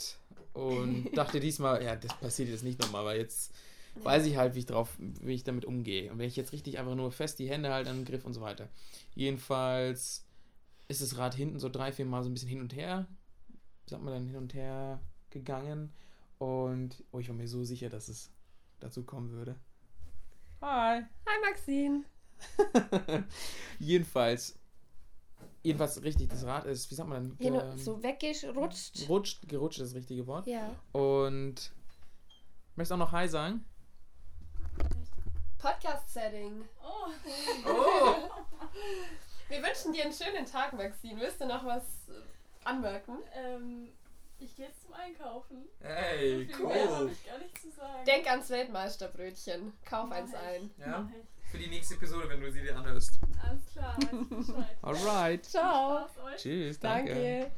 [0.53, 3.53] und dachte diesmal, ja, das passiert jetzt nicht nochmal, weil jetzt
[4.01, 6.11] weiß ich halt, wie ich drauf, wie ich damit umgehe.
[6.11, 8.33] Und wenn ich jetzt richtig einfach nur fest die Hände halte an den Griff und
[8.33, 8.69] so weiter.
[9.13, 10.25] Jedenfalls
[10.87, 13.05] ist das Rad hinten so drei, vier Mal so ein bisschen hin und her,
[13.85, 15.93] sagt man dann, hin und her gegangen.
[16.39, 18.31] Und oh, ich war mir so sicher, dass es
[18.79, 19.57] dazu kommen würde.
[20.61, 21.03] Hi.
[21.27, 22.03] Hi Maxine.
[23.79, 24.58] jedenfalls,
[25.63, 27.37] jedenfalls richtig, das Rad ist, wie sagt man dann?
[27.39, 28.99] Genau, Ge- so weggerutscht.
[29.01, 30.47] Gerutscht, gerutscht ist das richtige Wort.
[30.47, 30.75] Ja.
[30.91, 31.71] Und
[32.75, 33.65] möchtest auch noch Hi sagen?
[35.57, 36.63] Podcast-Setting.
[36.83, 37.09] Oh,
[37.67, 38.29] Oh!
[39.49, 41.19] Wir wünschen dir einen schönen Tag, Maxine.
[41.19, 41.83] Willst du noch was
[42.63, 43.17] anmerken?
[43.35, 43.89] ähm,
[44.41, 45.65] ich gehe jetzt zum Einkaufen.
[45.81, 47.11] Hey, Viel mehr habe cool.
[47.11, 48.05] ich gar nicht zu sagen.
[48.05, 49.73] Denk ans Weltmeisterbrötchen.
[49.85, 50.37] Kauf Mach eins ich.
[50.37, 50.71] ein.
[50.77, 51.09] Ja.
[51.51, 53.19] Für die nächste Episode, wenn du sie dir anhörst.
[53.41, 53.97] Alles klar.
[54.81, 55.45] Alright.
[55.45, 56.07] Ciao.
[56.37, 57.13] Tschüss, danke.
[57.13, 57.51] Danke.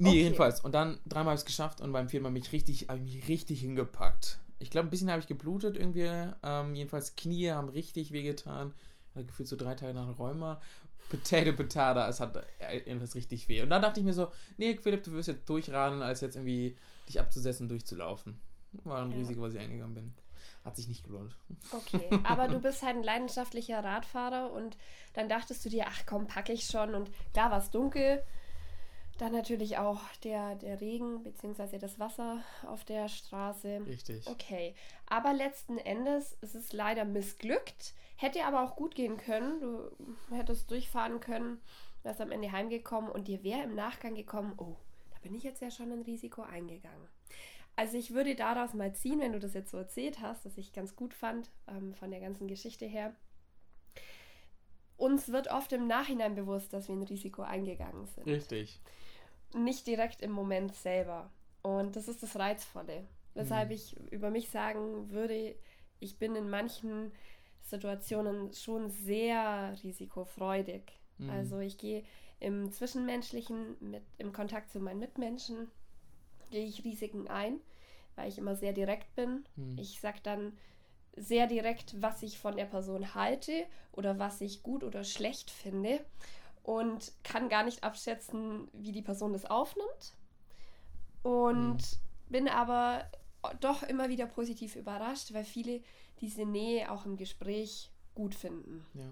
[0.00, 0.22] Nee, Okay.
[0.22, 0.60] jedenfalls.
[0.60, 3.14] Und dann dreimal habe ich es geschafft und beim vierten Mal mich richtig, habe ich
[3.16, 4.38] mich richtig hingepackt.
[4.60, 6.08] Ich glaube, ein bisschen habe ich geblutet irgendwie.
[6.42, 8.74] Ähm, jedenfalls Knie haben richtig wehgetan.
[9.14, 10.60] Hat gefühlt so drei Tage nach Rheuma.
[11.10, 12.44] Potato, Potato, es hat
[12.84, 13.62] irgendwas richtig weh.
[13.62, 16.76] Und dann dachte ich mir so, nee, Philipp, du wirst jetzt durchradeln, als jetzt irgendwie
[17.08, 18.38] dich abzusetzen und durchzulaufen.
[18.84, 19.16] War ein Ja.
[19.18, 20.14] Risiko, was ich eingegangen bin.
[20.68, 21.34] Hat sich nicht gelohnt.
[21.72, 24.76] Okay, aber du bist halt ein leidenschaftlicher Radfahrer und
[25.14, 26.94] dann dachtest du dir, ach komm, packe ich schon.
[26.94, 28.22] Und da war es dunkel.
[29.18, 31.78] Dann natürlich auch der, der Regen bzw.
[31.78, 33.80] das Wasser auf der Straße.
[33.86, 34.28] Richtig.
[34.28, 34.74] Okay,
[35.06, 37.94] aber letzten Endes ist es leider missglückt.
[38.16, 39.60] Hätte aber auch gut gehen können.
[39.60, 41.60] Du hättest durchfahren können,
[42.02, 44.76] wärst am Ende heimgekommen und dir wäre im Nachgang gekommen, oh,
[45.10, 47.08] da bin ich jetzt ja schon ein Risiko eingegangen.
[47.78, 50.72] Also ich würde daraus mal ziehen, wenn du das jetzt so erzählt hast, dass ich
[50.72, 53.14] ganz gut fand ähm, von der ganzen Geschichte her.
[54.96, 58.80] Uns wird oft im Nachhinein bewusst, dass wir ein Risiko eingegangen sind Richtig.
[59.54, 61.30] nicht direkt im Moment selber.
[61.62, 63.06] Und das ist das Reizvolle.
[63.34, 63.74] Weshalb Mhm.
[63.76, 65.54] ich über mich sagen würde,
[66.00, 67.12] ich bin in manchen
[67.60, 70.82] Situationen schon sehr risikofreudig.
[71.18, 71.30] Mhm.
[71.30, 72.02] Also ich gehe
[72.40, 75.70] im Zwischenmenschlichen, mit, im Kontakt zu meinen Mitmenschen,
[76.50, 77.60] gehe ich Risiken ein,
[78.16, 79.44] weil ich immer sehr direkt bin.
[79.56, 79.78] Mhm.
[79.78, 80.56] Ich sage dann
[81.16, 86.04] sehr direkt, was ich von der Person halte oder was ich gut oder schlecht finde
[86.62, 90.14] und kann gar nicht abschätzen, wie die Person das aufnimmt.
[91.22, 93.10] Und bin aber
[93.60, 95.80] doch immer wieder positiv überrascht, weil viele
[96.20, 98.84] diese Nähe auch im Gespräch gut finden.
[98.94, 99.10] Ja.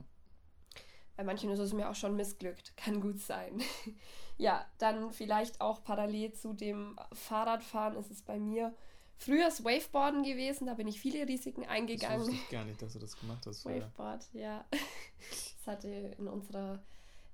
[1.17, 2.77] Bei manchen ist es mir auch schon missglückt.
[2.77, 3.63] Kann gut sein.
[4.39, 8.75] ja, dann vielleicht auch parallel zu dem Fahrradfahren ist es bei mir
[9.19, 10.67] früher das Waveboarden gewesen.
[10.67, 12.21] Da bin ich viele Risiken Das eingegangen.
[12.21, 13.63] wusste ich gar nicht, dass du das gemacht hast.
[13.63, 13.83] vorher.
[13.83, 14.65] Waveboard, ja.
[14.71, 16.83] Das hatte in unserer,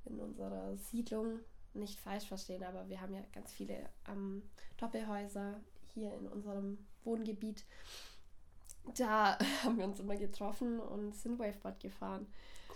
[0.05, 1.41] in unserer Siedlung
[1.75, 4.43] nicht falsch verstehen, aber wir haben ja ganz viele ähm,
[4.77, 5.61] Doppelhäuser
[5.95, 7.65] hier in unserem Wohngebiet.
[8.97, 12.27] Da haben wir uns immer getroffen und sind Waveboard gefahren.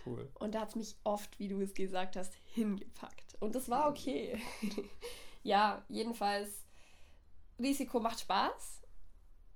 [0.06, 0.30] Cool.
[0.34, 3.36] Und da hat es mich oft, wie du es gesagt hast, hingepackt.
[3.40, 4.40] Und das war okay.
[5.42, 6.64] ja, jedenfalls,
[7.58, 8.82] Risiko macht Spaß,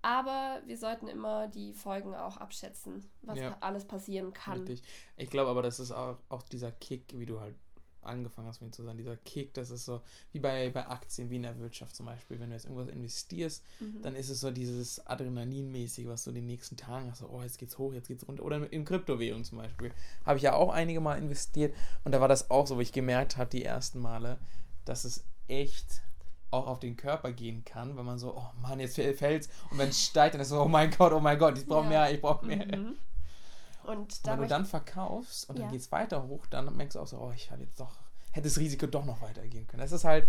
[0.03, 3.57] aber wir sollten immer die Folgen auch abschätzen, was Ja.
[3.61, 4.59] alles passieren kann.
[4.59, 4.83] Richtig.
[5.17, 7.55] Ich glaube aber, das ist auch, auch dieser Kick, wie du halt
[8.03, 10.01] angefangen hast, mit zu sagen, dieser Kick, das ist so
[10.33, 12.39] wie bei, bei Aktien, wie in der Wirtschaft zum Beispiel.
[12.41, 14.03] Wenn du jetzt irgendwas investierst, Mhm.
[14.03, 17.43] dann ist es so dieses Adrenalinmäßig, was du in den nächsten Tagen hast, so, oh,
[17.43, 18.43] jetzt geht's hoch, jetzt geht's runter.
[18.45, 19.93] Oder in Kryptowährung zum Beispiel.
[20.25, 22.93] Habe ich ja auch einige Mal investiert und da war das auch so, wo ich
[22.93, 24.39] gemerkt habe, die ersten Male,
[24.85, 26.03] dass es echt
[26.53, 29.89] auch auf den Körper gehen kann, wenn man so, oh Mann, jetzt fällt's und wenn
[29.91, 31.89] es steigt, dann ist so, oh mein Gott, oh mein Gott, ich brauche Ja.
[31.89, 32.67] mehr, ich brauche mehr.
[32.77, 32.97] Mhm.
[33.91, 35.63] Und da wenn du dann verkaufst und Ja.
[35.63, 37.97] dann geht es weiter hoch, dann merkst du auch so, oh, ich hatte jetzt doch,
[38.33, 39.81] hätte das Risiko doch noch weitergehen können.
[39.81, 40.27] Das ist halt,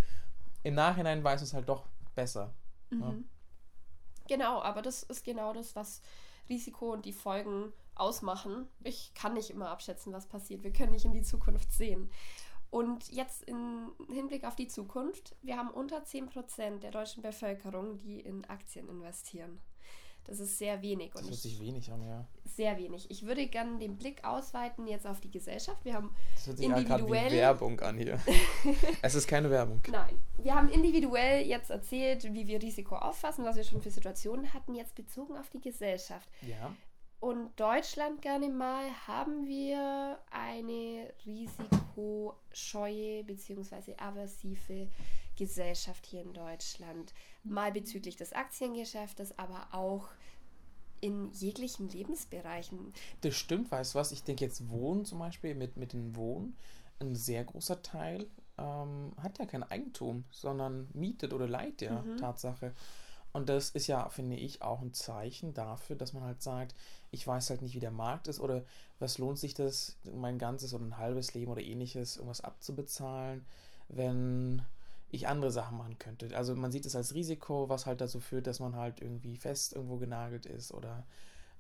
[0.64, 2.54] im Nachhinein weißt du es halt doch besser.
[2.92, 2.98] Ja.
[2.98, 3.26] Mhm.
[4.28, 6.02] Genau, aber das ist genau das, was
[6.50, 8.68] Risiko und die Folgen ausmachen.
[8.84, 10.64] Ich kann nicht immer abschätzen, was passiert.
[10.64, 12.10] Wir können nicht in die Zukunft sehen.
[12.70, 18.22] Und jetzt im Hinblick auf die Zukunft, wir haben unter 10% der deutschen Bevölkerung, die
[18.22, 19.60] in Aktien investieren.
[20.26, 21.12] Das ist sehr wenig.
[21.12, 22.26] Das Und hört ich, sich wenig an, ja.
[22.46, 23.10] sehr wenig.
[23.10, 25.84] Ich würde gerne den Blick ausweiten jetzt auf die Gesellschaft.
[25.84, 28.20] Wir haben Das hört sich Individuell- Werbung an hier.
[29.02, 29.82] es ist keine Werbung.
[29.92, 30.20] Nein.
[30.38, 34.76] Wir haben individuell jetzt erzählt, wie wir Risiko auffassen, was wir schon für Situationen hatten,
[34.76, 36.30] jetzt bezogen auf die Gesellschaft.
[36.48, 36.74] Ja.
[37.20, 43.96] und Deutschland gerne mal haben wir eine risikoscheue bzw.
[43.98, 44.88] aversive
[45.42, 47.16] Gesellschaft hier in Deutschland.
[47.44, 50.08] Mal bezüglich des Aktiengeschäftes, aber auch
[51.00, 52.94] in jeglichen Lebensbereichen.
[53.22, 54.12] Das stimmt, weißt du was?
[54.12, 56.56] Ich denke jetzt Wohnen zum Beispiel, mit, mit dem Wohnen,
[57.00, 58.28] ein sehr großer Teil
[58.60, 62.76] ähm, hat ja kein Eigentum, sondern mietet oder leiht ja, Tatsache.
[63.34, 66.76] Und das ist ja, finde ich, auch ein Zeichen dafür, dass man halt sagt,
[67.10, 68.64] ich weiß halt nicht, wie der Markt ist oder
[69.00, 73.44] was lohnt sich das, mein ganzes oder ein halbes Leben oder ähnliches, irgendwas abzubezahlen,
[73.90, 74.62] wenn
[75.12, 76.36] ich andere Sachen machen könnte.
[76.36, 79.74] Also man sieht es als Risiko, was halt dazu führt, dass man halt irgendwie fest
[79.74, 81.06] irgendwo genagelt ist oder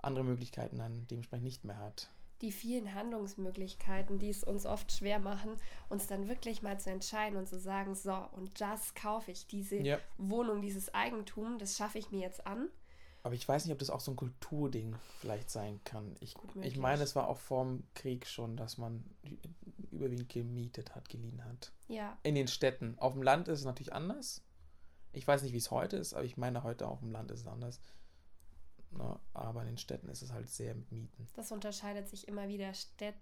[0.01, 2.09] andere Möglichkeiten dann dementsprechend nicht mehr hat.
[2.41, 5.51] Die vielen Handlungsmöglichkeiten, die es uns oft schwer machen,
[5.89, 9.75] uns dann wirklich mal zu entscheiden und zu sagen, so, und das kaufe ich, diese
[9.77, 9.99] Ja.
[10.17, 12.69] Wohnung, dieses Eigentum, das schaffe ich mir jetzt an.
[13.23, 16.15] Aber ich weiß nicht, ob das auch so ein Kulturding vielleicht sein kann.
[16.21, 19.03] Ich, ich meine, es war auch vorm Krieg schon, dass man
[19.91, 21.71] überwiegend gemietet hat, geliehen hat.
[21.91, 22.97] Ja, In den Städten.
[22.99, 24.41] Auf dem Land ist es natürlich anders.
[25.12, 27.41] Ich weiß nicht, wie es heute ist, aber ich meine, heute auch im Land ist
[27.41, 27.82] es anders.
[28.91, 31.27] Na, aber in den Städten ist es halt sehr mit Mieten.
[31.36, 33.15] das unterscheidet sich immer wieder städt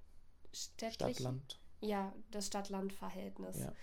[0.53, 1.17] städtlich.
[1.17, 1.60] Stadt-Land.
[1.82, 3.60] Ja, das Stadt-Land-Verhältnis.
[3.60, 3.73] Ja.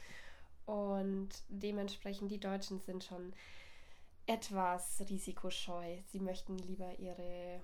[0.72, 3.32] Und dementsprechend, die Deutschen sind schon
[4.26, 5.98] etwas risikoscheu.
[6.08, 7.60] Sie möchten lieber ihre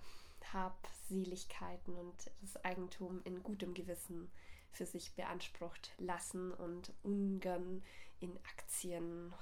[0.52, 4.30] Habseligkeiten und das Eigentum in gutem Gewissen
[4.72, 7.82] für sich beansprucht lassen und ungern
[8.20, 9.32] in Aktien.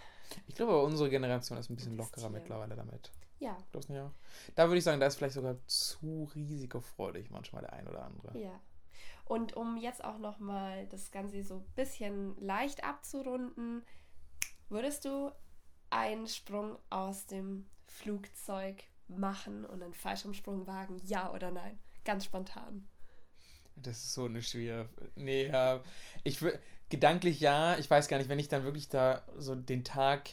[0.46, 3.10] Ich glaube, unsere Generation ist ein bisschen lockerer mittlerweile damit.
[3.38, 4.12] Ja, Glaubst nicht auch?
[4.54, 8.38] Da würde ich sagen, da ist vielleicht sogar zu risikofreudig manchmal der ein oder andere.
[8.38, 8.60] ja.
[9.24, 13.84] Und um jetzt auch nochmal das Ganze so ein bisschen leicht abzurunden,
[14.68, 15.30] würdest du
[15.88, 21.00] einen Sprung aus dem Flugzeug machen und einen Fallschirmsprung wagen?
[21.04, 21.78] Ja oder nein?
[22.04, 22.88] Ganz spontan.
[23.82, 24.88] Das ist so eine schwere.
[25.14, 25.80] Nee, ja.
[26.24, 26.58] Ich will.
[26.88, 27.78] Gedanklich ja.
[27.78, 30.30] Ich weiß gar nicht, wenn ich dann wirklich da so den Tag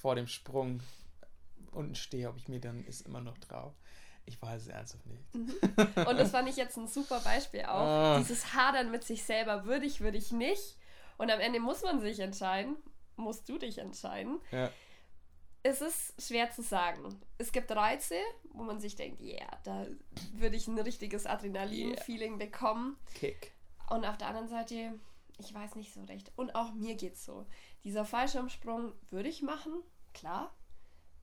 [0.00, 0.80] vor dem Sprung
[1.72, 3.74] unten stehe, ob ich mir dann ist immer noch drauf.
[4.26, 5.24] Ich weiß es ernsthaft nicht.
[5.34, 7.86] Und das fand ich jetzt ein super Beispiel auch.
[7.86, 8.18] Ah.
[8.18, 10.76] Dieses Hadern mit sich selber, würde ich, würde ich nicht.
[11.18, 12.76] Und am Ende muss man sich entscheiden.
[13.16, 14.40] Musst du dich entscheiden.
[14.50, 14.70] Ja.
[15.62, 17.20] Es ist schwer zu sagen.
[17.36, 18.16] Es gibt Reize,
[18.52, 19.86] wo man sich denkt, ja, yeah, da
[20.34, 22.96] würde ich ein richtiges Adrenalin-Feeling bekommen.
[23.14, 23.52] Kick.
[23.90, 24.98] Und auf der anderen Seite,
[25.38, 26.32] ich weiß nicht so recht.
[26.36, 27.46] Und auch mir geht's so.
[27.84, 29.72] Dieser Fallschirmsprung würde ich machen,
[30.14, 30.54] klar.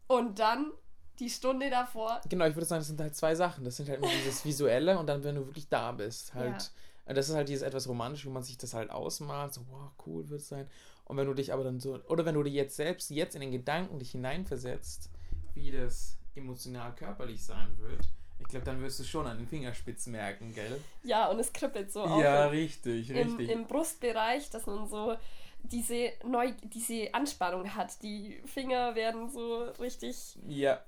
[0.08, 0.72] Und dann
[1.20, 3.66] die Stunde davor, Genau, ich würde sagen, das sind halt zwei Sachen.
[3.66, 6.72] Das sind halt immer dieses Visuelle und dann, wenn du wirklich da bist, halt.
[7.06, 10.28] Das ist halt dieses etwas romantisch, wo man sich das halt ausmalt, so, wow, cool
[10.30, 10.70] wird es sein.
[11.08, 13.42] Und wenn du dich aber dann so, oder wenn du dir jetzt selbst, jetzt in
[13.42, 15.10] den Gedanken dich hineinversetzt,
[15.54, 18.02] wie das emotional körperlich sein wird,
[18.40, 20.80] ich glaube, dann wirst du schon an den Fingerspitzen merken, gell?
[21.04, 22.22] ja, und es kribbelt so auf.
[22.22, 23.50] Ja, richtig, im, richtig.
[23.50, 25.16] im Brustbereich, dass man so
[25.64, 28.02] diese, neu, diese Anspannung hat.
[28.04, 30.82] Die Finger werden so richtig ja,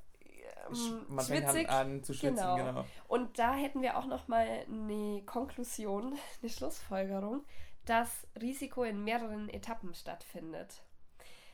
[0.70, 2.56] ähm, man fängt an, an zu schwitzen, Genau.
[2.56, 2.86] genau.
[3.08, 7.44] Und da hätten wir auch noch mal eine Konklusion, eine Schlussfolgerung,
[7.90, 10.84] dass Risiko in mehreren Etappen stattfindet.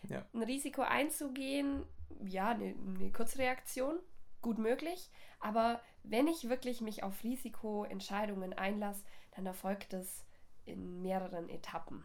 [0.09, 0.25] Ja.
[0.33, 1.85] Ein Risiko einzugehen,
[2.25, 3.99] ja, eine, eine Kurzreaktion,
[4.41, 5.09] gut möglich.
[5.39, 10.25] Aber wenn ich wirklich mich auf Risikoentscheidungen einlasse, dann erfolgt es
[10.65, 12.03] in mehreren Etappen.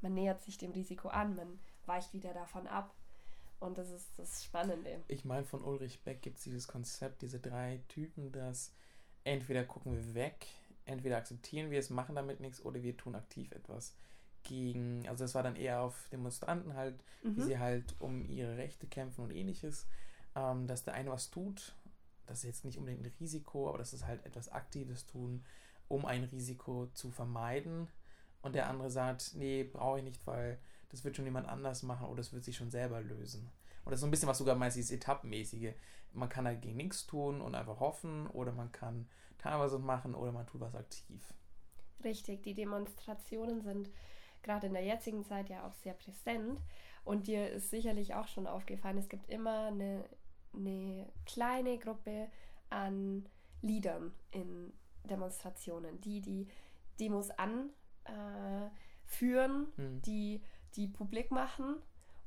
[0.00, 2.94] Man nähert sich dem Risiko an, man weicht wieder davon ab.
[3.58, 5.02] Und das ist das Spannende.
[5.08, 8.72] Ich meine, von Ulrich Beck gibt es dieses Konzept, diese drei Typen, dass
[9.24, 10.46] entweder gucken wir weg,
[10.90, 13.94] entweder akzeptieren wir es, machen damit nichts oder wir tun aktiv etwas
[14.42, 17.42] gegen, also das war dann eher auf Demonstranten halt, wie Mhm.
[17.42, 19.86] sie halt um ihre Rechte kämpfen und ähnliches,
[20.34, 21.74] ähm, dass der eine was tut,
[22.26, 25.44] das ist jetzt nicht unbedingt ein Risiko, aber das ist halt etwas Aktives tun,
[25.88, 27.88] um ein Risiko zu vermeiden
[28.42, 32.06] und der andere sagt, nee, brauche ich nicht, weil das wird schon jemand anders machen
[32.06, 33.48] oder das wird sich schon selber lösen.
[33.84, 35.72] Und das ist so ein bisschen was sogar meist dieses Etappenmäßige.
[36.12, 39.06] Man kann dagegen nichts tun und einfach hoffen oder man kann
[39.40, 41.34] teilweise machen oder man tut was aktiv.
[42.04, 43.90] Richtig, die Demonstrationen sind
[44.42, 46.60] gerade in der jetzigen Zeit ja auch sehr präsent.
[47.04, 50.04] Und dir ist sicherlich auch schon aufgefallen, es gibt immer eine,
[50.54, 52.28] eine kleine Gruppe
[52.70, 53.26] an
[53.62, 54.72] Leadern in
[55.04, 56.46] Demonstrationen, die die
[56.98, 58.70] Demos anführen,
[59.76, 60.02] äh, Hm.
[60.02, 60.40] die
[60.76, 61.76] die publik machen.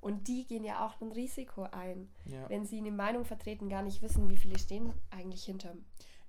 [0.02, 2.49] Und die gehen ja auch ein Risiko ein, Ja.
[2.49, 5.76] wenn sie eine Meinung vertreten, gar nicht wissen, wie viele stehen eigentlich hinter.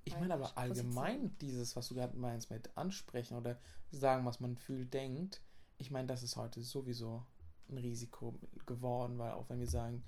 [0.04, 0.62] Ich meine aber Position.
[0.64, 3.58] allgemein dieses, was du gerade meinst mit ansprechen oder
[3.90, 5.40] sagen, was man fühlt, denkt.
[5.78, 7.24] Ich meine, das ist heute sowieso
[7.68, 10.04] ein Risiko geworden, weil auch wenn wir sagen,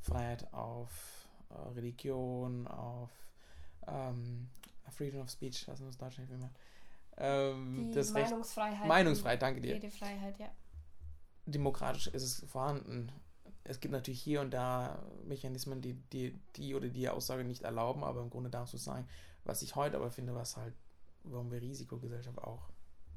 [0.00, 3.10] Freiheit auf äh, Religion, auf
[3.86, 4.48] ähm,
[4.90, 6.50] Freedom of Speech, was muss Deutsch nicht mehr.
[7.16, 8.88] Ähm, Die das Recht, Meinungsfreiheit.
[8.88, 9.74] Meinungsfreiheit, danke dir.
[9.74, 10.50] Redefreiheit, ja.
[11.46, 13.10] demokratisch ist es vorhanden.
[13.64, 18.02] Es gibt natürlich hier und da Mechanismen, die die, die oder die Aussage nicht erlauben,
[18.04, 19.06] aber im Grunde darfst du sagen,
[19.44, 20.74] was ich heute aber finde, was halt,
[21.24, 22.68] warum wir Risikogesellschaft auch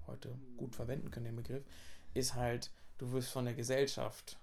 [0.08, 1.64] heute gut verwenden können, den Begriff,
[2.14, 4.38] ist halt, du wirst von der Gesellschaft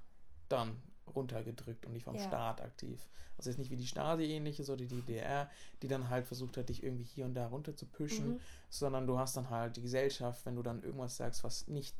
[0.49, 0.81] dann
[1.14, 2.23] runtergedrückt und nicht vom Ja.
[2.23, 3.09] Staat aktiv.
[3.37, 5.51] Also jetzt nicht wie die Stasi ähnliches oder die DDR,
[5.83, 8.40] die dann halt versucht hat, dich irgendwie hier und da runter zu pushen, Mhm.
[8.69, 11.95] sondern du hast dann halt die Gesellschaft, wenn du dann irgendwas sagst, was nicht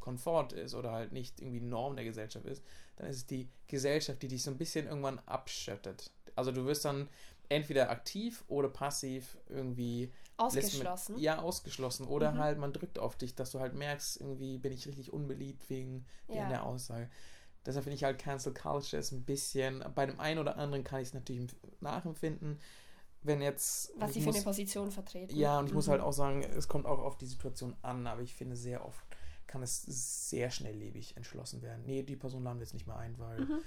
[0.00, 2.62] Komfort ist oder halt nicht irgendwie Norm der Gesellschaft ist,
[2.96, 6.10] dann ist es die Gesellschaft, die dich so ein bisschen irgendwann abschottet.
[6.34, 7.08] Also du wirst dann
[7.48, 11.14] entweder aktiv oder passiv irgendwie Ausgeschlossen.
[11.16, 12.06] Mit, ja, ausgeschlossen.
[12.06, 12.38] Oder Mhm.
[12.38, 16.06] halt man drückt auf dich, dass du halt merkst, irgendwie bin ich richtig unbeliebt wegen,
[16.28, 16.48] wegen Ja.
[16.48, 17.10] der Aussage.
[17.66, 21.00] Deshalb finde ich halt Cancel Culture ist ein bisschen, bei dem einen oder anderen kann
[21.00, 22.60] ich es natürlich nachempfinden,
[23.22, 23.92] wenn jetzt.
[23.98, 25.36] Was sie für muss- eine Position vertreten.
[25.36, 25.92] ja, und ich muss Mhm.
[25.92, 29.04] halt auch sagen, es kommt auch auf die Situation an, aber ich finde, sehr oft
[29.48, 29.82] kann es
[30.30, 31.84] sehr schnelllebig entschlossen werden.
[31.84, 33.58] Nee, die Person laden wir jetzt nicht mehr ein, weil Mhm.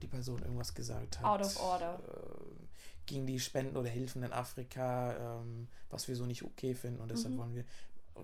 [0.00, 1.26] die Person irgendwas gesagt hat.
[1.26, 2.00] Out of order.
[2.08, 2.66] Äh,
[3.06, 7.00] gegen die Spenden oder Hilfen in Afrika, ähm, was wir so nicht okay finden.
[7.00, 7.38] Und deshalb Mhm.
[7.38, 7.64] wollen wir,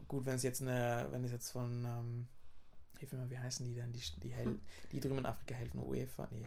[0.09, 2.29] gut, wenn es jetzt eine, wenn es jetzt von, ähm,
[2.99, 4.59] hilf mir mal, wie heißen die denn, die, die, hel
[4.91, 6.29] die drüben in Afrika helfen, UEFA?
[6.31, 6.47] Nee,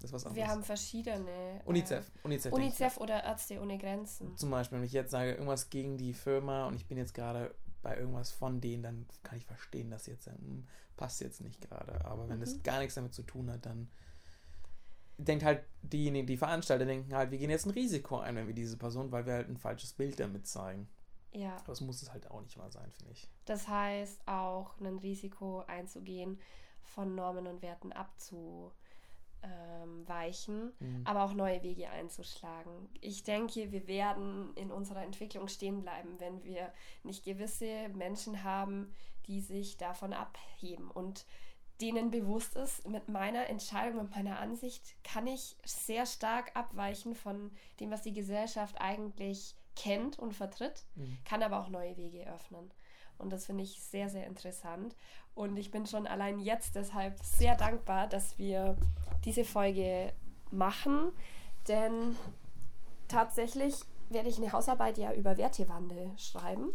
[0.00, 0.44] das was anderes.
[0.44, 1.60] Wir haben verschiedene.
[1.64, 2.46] UNICEF, Äh, UNICEF.
[2.46, 4.36] ich, UNICEF oder Ärzte ohne Grenzen.
[4.36, 7.54] zum Beispiel, wenn ich jetzt sage, irgendwas gegen die Firma und ich bin jetzt gerade
[7.82, 12.04] bei irgendwas von denen, dann kann ich verstehen, dass jetzt hm, passt jetzt nicht gerade.
[12.04, 12.62] Aber wenn das Mhm.
[12.62, 13.88] gar nichts damit zu tun hat, dann
[15.18, 18.54] denkt halt diejenigen, die Veranstalter denken halt, wir gehen jetzt ein Risiko ein, wenn wir
[18.54, 20.88] diese Person, weil wir halt ein falsches Bild damit zeigen.
[21.32, 21.56] Ja.
[21.66, 23.28] Das muss es halt auch nicht mal sein, finde ich.
[23.44, 26.38] Das heißt auch ein Risiko einzugehen,
[26.82, 28.72] von Normen und Werten abzuweichen,
[30.78, 31.02] Mhm.
[31.04, 32.88] aber auch neue Wege einzuschlagen.
[33.00, 38.92] Ich denke, wir werden in unserer Entwicklung stehen bleiben, wenn wir nicht gewisse Menschen haben,
[39.26, 41.26] die sich davon abheben und
[41.80, 47.50] denen bewusst ist, mit meiner Entscheidung, mit meiner Ansicht kann ich sehr stark abweichen von
[47.80, 51.18] dem, was die Gesellschaft eigentlich kennt und vertritt Mhm.
[51.24, 52.70] kann aber auch neue Wege öffnen.
[53.18, 54.94] Und das finde ich sehr, sehr interessant.
[55.34, 58.76] Und ich bin schon allein jetzt deshalb sehr dankbar, dass wir
[59.24, 60.12] diese Folge
[60.50, 61.12] machen.
[61.68, 62.16] Denn
[63.08, 63.74] tatsächlich
[64.08, 66.72] werde ich eine Hausarbeit ja über Wertewandel schreiben.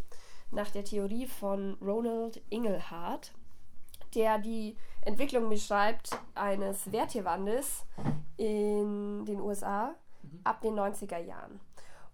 [0.51, 3.33] Nach der Theorie von Ronald Inglehart,
[4.15, 7.85] der die Entwicklung beschreibt eines Wertewandels
[8.37, 9.95] in den USA
[10.43, 11.59] ab den 90er Jahren.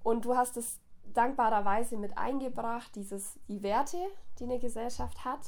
[0.03, 0.79] Und du hast es
[1.13, 3.97] dankbarerweise mit eingebracht, dieses, die Werte,
[4.39, 5.41] die eine Gesellschaft hat,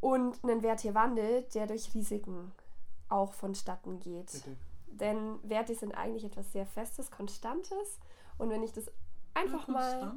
[0.00, 2.52] und einen Wertewandel, der durch Risiken
[3.10, 4.32] auch vonstatten geht.
[4.32, 4.56] Bitte.
[4.86, 7.98] Denn Werte sind eigentlich etwas sehr Festes, Konstantes.
[8.38, 8.90] Und wenn ich das
[9.34, 10.14] einfach mal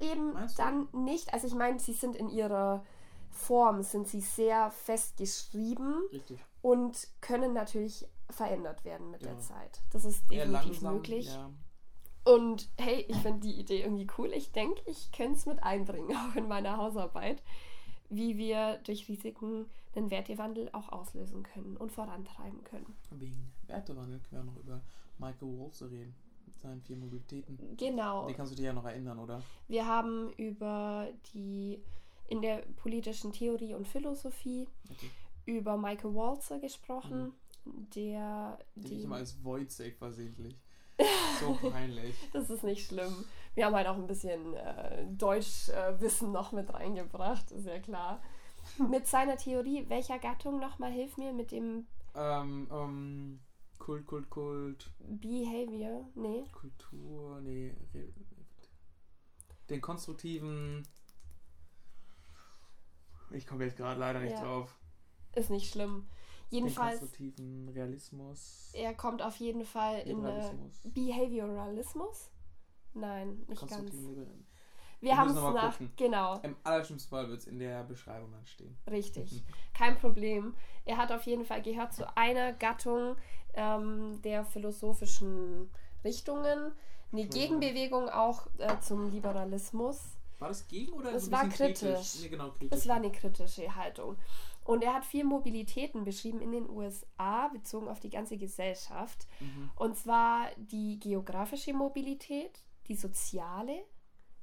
[0.00, 2.84] eben dann nicht, also ich meine, sie sind in ihrer
[3.30, 6.38] Form, sind sie sehr fest geschrieben Richtig.
[6.62, 9.28] und können natürlich verändert werden mit Ja.
[9.32, 9.80] der Zeit.
[9.90, 11.26] Das ist definitiv langsam, möglich.
[11.26, 11.50] Ja.
[12.24, 14.32] Und hey, ich finde die Idee irgendwie cool.
[14.32, 17.42] Ich denke, ich könnte es mit einbringen, auch in meiner Hausarbeit,
[18.08, 22.94] wie wir durch Risiken einen Wertewandel auch auslösen können und vorantreiben können.
[23.10, 24.80] Wegen Wertewandel können wir noch über
[25.18, 26.14] Michael Walzer reden.
[26.46, 27.76] Mit seinen vier Mobilitäten.
[27.76, 28.26] Genau.
[28.26, 29.42] Den kannst du dir ja noch erinnern, oder?
[29.68, 31.82] Wir haben über die
[32.30, 35.10] in der politischen Theorie und Philosophie Okay.
[35.44, 37.32] über Michael Walzer gesprochen,
[37.66, 40.56] der Den die ich immer als Wojciech versehentlich.
[41.40, 42.14] So peinlich.
[42.34, 43.24] Das ist nicht schlimm.
[43.54, 48.22] Wir haben halt auch ein bisschen äh, Deutschwissen noch mit reingebracht, ist ja klar.
[48.90, 53.40] Mit seiner Theorie, welcher Gattung nochmal, hilf mir, mit dem ähm, ähm,
[53.78, 57.74] Kult, Kult, Kult, Behavior, nee, Kultur, nee.
[59.70, 60.86] Den konstruktiven.
[63.32, 64.42] Ich komme jetzt gerade leider nicht Ja.
[64.44, 64.76] drauf.
[65.34, 66.08] ist nicht schlimm.
[66.50, 68.70] Den Jedenfalls, konstruktiven Realismus.
[68.74, 70.80] er kommt auf jeden Fall in Liberalismus.
[70.84, 72.30] Behavioralismus.
[72.94, 73.92] Nein, nicht ganz.
[73.92, 74.26] Wir
[75.00, 75.92] Wir haben es nach, gucken.
[75.96, 78.76] genau, Im allerschlimmsten Fall wird es in der Beschreibung dann stehen.
[78.90, 80.54] Richtig, kein Problem.
[80.84, 83.16] Er hat auf jeden Fall gehört zu einer Gattung
[83.54, 85.70] ähm, der philosophischen
[86.04, 86.72] Richtungen,
[87.12, 87.28] eine.
[87.28, 90.16] Gegenbewegung auch äh, zum Liberalismus.
[90.40, 92.20] War das gegen oder Es so ein war bisschen kritisch.
[92.22, 92.78] Nee, genau, kritisch.
[92.78, 94.16] Es war eine kritische Haltung.
[94.64, 99.26] Und er hat vier Mobilitäten beschrieben in den USA, bezogen auf die ganze Gesellschaft.
[99.40, 99.70] Mhm.
[99.76, 103.84] Und zwar die geografische Mobilität, die soziale,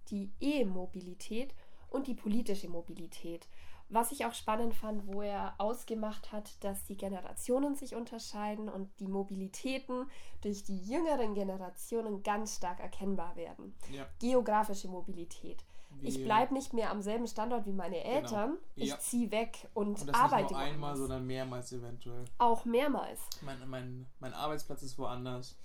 [0.09, 1.53] die E-Mobilität
[1.89, 3.47] und die politische Mobilität.
[3.89, 8.89] Was ich auch spannend fand, wo er ausgemacht hat, dass die Generationen sich unterscheiden und
[8.99, 10.09] die Mobilitäten
[10.41, 13.75] durch die jüngeren Generationen ganz stark erkennbar werden.
[13.91, 14.05] Ja.
[14.19, 15.63] Geografische Mobilität.
[16.01, 18.57] Ich bleibe nicht mehr am selben Standort wie meine Eltern.
[18.75, 18.99] Ich Ja.
[18.99, 20.99] ziehe weg und, Und das arbeite nicht nur einmal, woanders.
[20.99, 22.25] sondern mehrmals eventuell.
[22.37, 23.19] auch mehrmals.
[23.41, 25.57] Mein, mein, mein Arbeitsplatz ist woanders.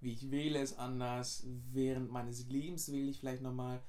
[0.00, 1.44] Wie ich wähle ist anders.
[1.70, 3.80] Während meines Lebens wähle ich vielleicht nochmal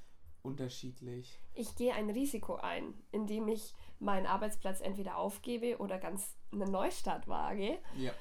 [0.44, 1.40] unterschiedlich.
[1.56, 7.28] Ich gehe ein Risiko ein, indem ich meinen Arbeitsplatz entweder aufgebe oder ganz einen Neustart
[7.28, 8.12] wage, Ja.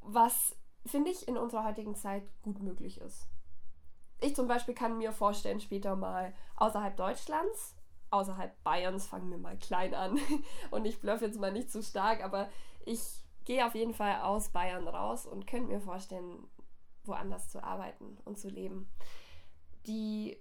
[0.00, 3.26] was finde ich in unserer heutigen Zeit gut möglich ist.
[4.24, 7.76] Ich zum Beispiel kann mir vorstellen, später mal außerhalb Deutschlands,
[8.10, 10.18] außerhalb Bayerns, fangen wir mal klein an
[10.70, 12.48] und ich blöff jetzt mal nicht zu stark, aber
[12.86, 13.00] ich
[13.44, 16.48] gehe auf jeden Fall aus Bayern raus und könnte mir vorstellen,
[17.04, 18.88] woanders zu arbeiten und zu leben.
[19.86, 20.38] Die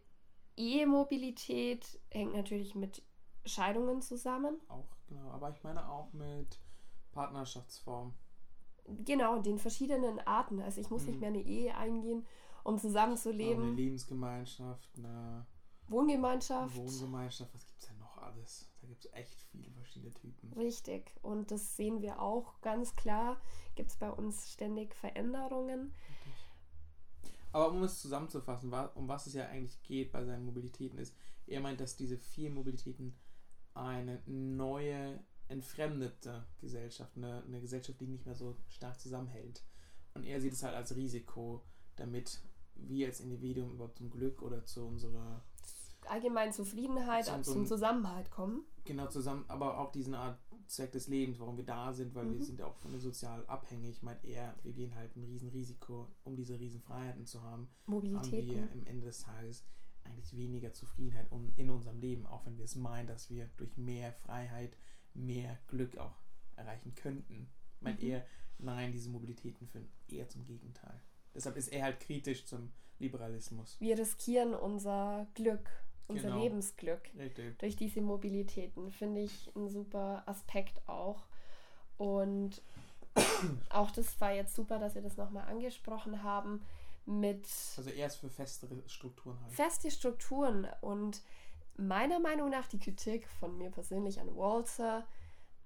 [0.56, 3.04] E-Mobilität hängt natürlich mit
[3.46, 4.62] Scheidungen zusammen.
[4.70, 5.30] Auch, genau.
[5.32, 6.58] Aber ich meine auch mit
[7.12, 8.14] Partnerschaftsform.
[8.86, 10.62] Genau, den verschiedenen Arten.
[10.62, 11.08] Also ich muss Mhm.
[11.10, 12.26] nicht mehr eine Ehe eingehen,
[12.64, 13.64] um zusammenzuleben.
[13.64, 15.45] eine Lebensgemeinschaft, eine
[15.88, 16.76] Wohngemeinschaft.
[16.76, 17.53] Wohngemeinschaft.
[17.53, 18.70] Was gibt es denn noch alles?
[18.82, 20.53] Da gibt es echt viele verschiedene Typen.
[20.53, 21.11] Richtig.
[21.22, 23.38] Und das sehen wir auch ganz klar.
[23.76, 25.93] Gibt es bei uns ständig Veränderungen.
[27.51, 31.61] Aber um es zusammenzufassen, um was es ja eigentlich geht bei seinen Mobilitäten ist, er
[31.61, 33.16] meint, dass diese vielen Mobilitäten
[33.76, 39.64] eine neue, entfremdete Gesellschaft, eine, eine Gesellschaft, die nicht mehr so stark zusammenhält.
[40.16, 41.64] Und er sieht es halt als Risiko,
[41.95, 42.41] damit
[42.76, 45.43] wir als Individuum überhaupt zum Glück oder zu unserer,
[46.07, 48.65] Allgemein Zufriedenheit, zum ein- Zusammenhalt kommen.
[48.84, 52.36] genau zusammen, aber auch diesen Art Zweck des Lebens, warum wir da sind, weil wir
[52.38, 52.41] Mhm.
[52.43, 56.59] sind ja auch von sozial abhängig, meint er, wir gehen halt ein Riesenrisiko, um diese
[56.59, 57.63] Riesenfreiheiten zu haben.
[57.63, 58.69] haben wir Mobilitäten.
[58.74, 59.63] am Ende des Tages
[60.03, 63.78] eigentlich weniger Zufriedenheit um, in unserem Leben, auch wenn wir es meinen, dass wir durch
[63.78, 64.76] mehr Freiheit
[65.13, 66.15] mehr Glück auch
[66.57, 67.47] erreichen könnten.
[67.80, 68.09] Meint Mhm.
[68.09, 68.26] er,
[68.57, 70.99] nein, diese Mobilitäten führen eher zum Gegenteil.
[71.36, 73.78] Deshalb ist er halt kritisch zum Liberalismus.
[73.80, 75.70] Wir riskieren unser Glück,
[76.08, 76.42] unser Genau.
[76.42, 77.10] Lebensglück.
[77.18, 77.58] Richtig.
[77.60, 78.92] durch diese Mobilitäten.
[78.92, 81.24] Finde ich ein super Aspekt auch.
[81.98, 82.62] Und
[83.70, 86.62] auch das war jetzt super, dass wir das nochmal angesprochen haben
[87.06, 87.46] mit
[87.78, 89.52] Also er ist für festere Strukturen halt.
[89.54, 91.22] feste Strukturen und
[91.76, 95.06] meiner Meinung nach die Kritik von mir persönlich an Walter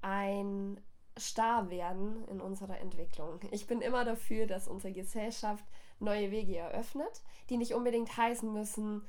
[0.01, 0.79] ein
[1.17, 3.39] Starrwerden in unserer Entwicklung.
[3.51, 5.63] Ich bin immer dafür, dass unsere Gesellschaft
[5.99, 9.05] neue Wege eröffnet, die nicht unbedingt heißen müssen,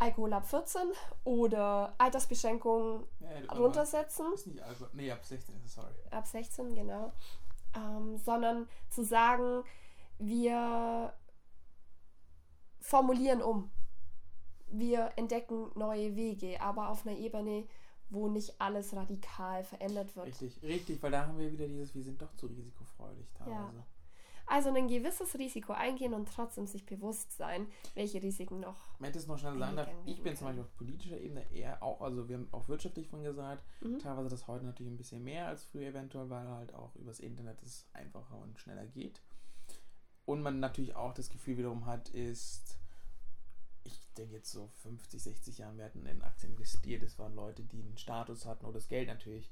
[0.00, 0.80] Alkohol ab 14
[1.24, 4.90] oder Altersbeschränkung Ja, runtersetzen, Ist nicht Alkohol.
[4.92, 5.92] Nee, ab 16 ist es, sorry.
[6.12, 7.12] ab 16, genau,
[7.74, 9.64] ähm, sondern zu sagen,
[10.18, 11.12] wir
[12.80, 13.70] formulieren um.
[14.70, 17.66] Wir entdecken neue Wege, aber auf einer Ebene,
[18.10, 20.26] wo nicht alles radikal verändert wird.
[20.26, 23.84] Richtig, richtig, weil da haben wir wieder dieses, wir sind doch zu risikofreudig teilweise.
[24.50, 28.78] Also ein gewisses Risiko eingehen und trotzdem sich bewusst sein, welche Risiken noch.
[28.98, 31.82] Wenn ich das noch schnell sagen darf, ich bin zum Beispiel auf politischer Ebene eher
[31.82, 33.98] auch, also wir haben auch wirtschaftlich von gesagt, Mhm.
[33.98, 37.62] teilweise das heute natürlich ein bisschen mehr als früher eventuell, weil halt auch übers Internet
[37.62, 39.20] es einfacher und schneller geht.
[40.24, 42.77] Und man natürlich auch das Gefühl wiederum hat, ist,
[43.88, 47.62] ich denke jetzt so 50, 60 Jahren, wir hatten in Aktien investiert, es waren Leute,
[47.62, 49.50] die einen Status hatten oder das Geld natürlich.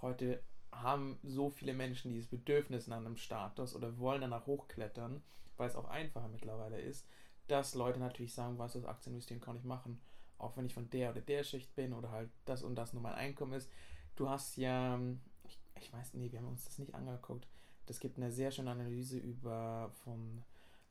[0.00, 5.22] Heute haben so viele Menschen dieses Bedürfnis nach einem Status oder wollen danach hochklettern,
[5.56, 7.06] weil es auch einfacher mittlerweile ist,
[7.48, 10.00] dass Leute natürlich sagen, was das Aktien investieren kann ich machen,
[10.38, 13.02] auch wenn ich von der oder der Schicht bin oder halt das und das nur
[13.02, 13.70] mein Einkommen ist.
[14.16, 14.98] Du hast ja,
[15.44, 17.46] ich, ich weiß, nee, wir haben uns das nicht angeguckt.
[17.86, 20.42] Das gibt eine sehr schöne Analyse über von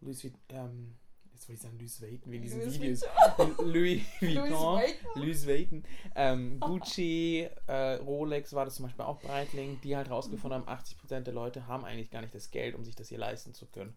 [0.01, 0.95] Louis ähm,
[1.41, 3.01] jetzt wollte ich sagen Louis Vuitton, wie in diesen Videos.
[3.59, 4.45] Louis Vuitton.
[4.51, 4.81] Vuitton.
[5.15, 5.83] Louis Vuitton,
[6.15, 11.21] ähm, Gucci, äh, Rolex war das zum Beispiel auch Breitling, die halt rausgefunden haben, 80%
[11.21, 13.95] der Leute haben eigentlich gar nicht das Geld, um sich das hier leisten zu können.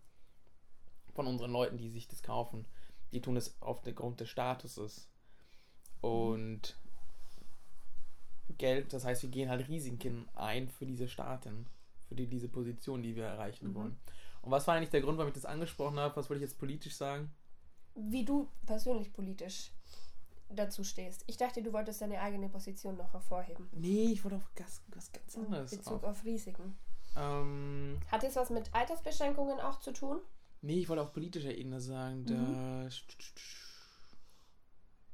[1.13, 2.67] Von unseren Leuten, die sich das kaufen.
[3.13, 5.09] Die tun es aufgrund des Statuses.
[6.01, 6.77] Und
[8.59, 11.67] Geld, das heißt, wir gehen halt Risiken ein für diese Staaten,
[12.09, 13.75] für die, diese Position, die wir erreichen Mhm.
[13.75, 13.97] wollen.
[14.45, 16.15] Und was war eigentlich der Grund, warum ich das angesprochen habe?
[16.17, 17.33] Was wollte ich jetzt politisch sagen?
[17.95, 19.71] Wie du persönlich politisch
[20.51, 21.25] dazu stehst.
[21.27, 23.69] Ich dachte, du wolltest deine eigene Position noch hervorheben.
[23.73, 25.71] Nee, ich wollte auf was, was ganz In anderes.
[25.71, 26.05] Bezug auf.
[26.05, 26.77] auf Risiken.
[27.17, 30.21] Ähm, Hat das was mit Altersbeschränkungen auch zu tun?
[30.61, 32.87] Nee, ich wollte auf politischer Ebene sagen, da.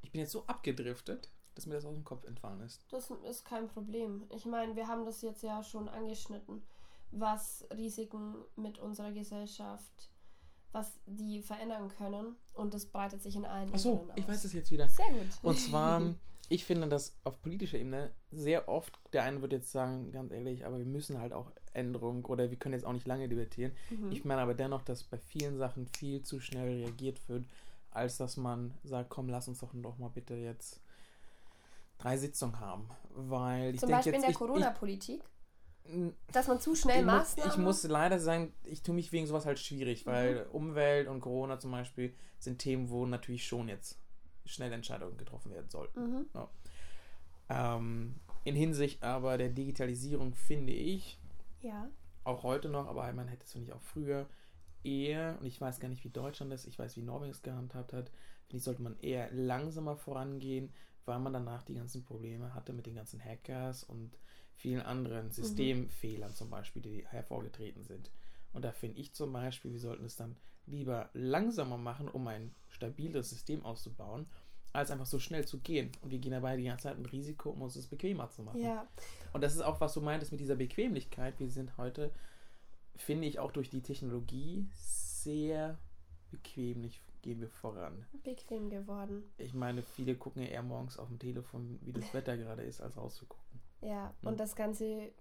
[0.03, 2.85] Ich bin jetzt so abgedriftet, dass mir das aus dem Kopf entfallen ist.
[2.91, 4.25] Das ist kein Problem.
[4.31, 6.63] Ich meine, wir haben das jetzt ja schon angeschnitten,
[7.11, 10.11] was Risiken mit unserer Gesellschaft,
[10.73, 12.37] was die verändern können.
[12.55, 14.89] Und das breitet sich in allen Achso, Ebenen ich weiß es jetzt wieder.
[14.89, 15.27] Sehr gut.
[15.43, 16.03] Und zwar
[16.51, 20.67] ich finde, dass auf politischer Ebene sehr oft, der eine wird jetzt sagen, ganz ehrlich,
[20.67, 23.73] aber wir müssen halt auch Änderungen oder wir können jetzt auch nicht lange debattieren.
[23.89, 24.11] Mhm.
[24.11, 27.45] Ich meine aber dennoch, dass bei vielen Sachen viel zu schnell reagiert wird,
[27.93, 30.81] als dass man sagt, komm, lass uns doch doch mal bitte jetzt
[31.99, 32.89] drei Sitzungen haben.
[33.11, 35.40] Weil ich Zum denke Beispiel in jetzt, der ich, Corona-Politik, ich,
[36.33, 39.47] dass man zu schnell ich, muss, ich muss leider sagen, ich tue mich wegen sowas
[39.47, 43.99] halt schwierig, weil Umwelt und Corona zum Beispiel sind Themen, wo natürlich schon jetzt
[44.45, 46.01] schnell Entscheidungen getroffen werden sollten.
[46.01, 46.27] Mhm.
[47.49, 48.15] Ähm,
[48.45, 51.19] in Hinsicht aber der Digitalisierung finde ich,
[51.61, 51.89] Ja.
[52.25, 54.27] auch heute noch, aber man hätte es, finde ich, auch früher
[54.83, 57.93] eher, und ich weiß gar nicht, wie Deutschland das, ich weiß, wie Norwegen es gehandhabt
[57.93, 58.11] hat,
[58.47, 60.73] finde ich, sollte man eher langsamer vorangehen,
[61.05, 64.19] weil man danach die ganzen Probleme hatte mit den ganzen Hackers und
[64.61, 68.11] vielen anderen Systemfehlern zum Beispiel, die hervorgetreten sind.
[68.53, 70.37] Und da finde ich zum Beispiel, wir sollten es dann
[70.67, 74.27] lieber langsamer machen, um ein stabiles System auszubauen,
[74.73, 75.91] als einfach so schnell zu gehen.
[76.03, 78.63] Und wir gehen dabei die ganze Zeit ein Risiko, um uns das bequemer zu machen.
[78.63, 78.87] Ja.
[79.33, 81.41] Und das ist auch, was du meintest mit dieser Bequemlichkeit.
[81.41, 82.13] Wir sind heute,
[82.97, 85.79] finde ich, auch durch die Technologie sehr
[86.31, 88.07] bequemlich gehen wir voran.
[88.23, 89.25] Bequem geworden.
[89.37, 92.81] Ich meine, viele gucken ja eher morgens auf dem Telefon, wie das Wetter gerade ist,
[92.81, 93.60] als rauszugucken.
[93.81, 94.15] Ja.
[94.21, 94.29] Mhm.
[94.29, 95.13] Und das Ganze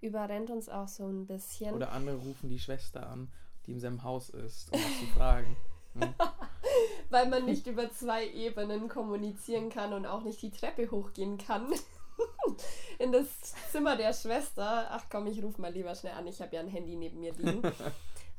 [0.00, 1.74] überrennt uns auch so ein bisschen.
[1.74, 3.30] Oder andere rufen die Schwester an,
[3.66, 5.56] die in seinem Haus ist, um zu fragen.
[5.94, 6.14] Hm?
[7.10, 11.66] Weil man nicht über zwei Ebenen kommunizieren kann und auch nicht die Treppe hochgehen kann.
[12.98, 13.26] In das
[13.72, 14.86] Zimmer der Schwester.
[14.90, 16.26] Ach komm, ich rufe mal lieber schnell an.
[16.26, 17.62] Ich habe ja ein Handy neben mir liegen.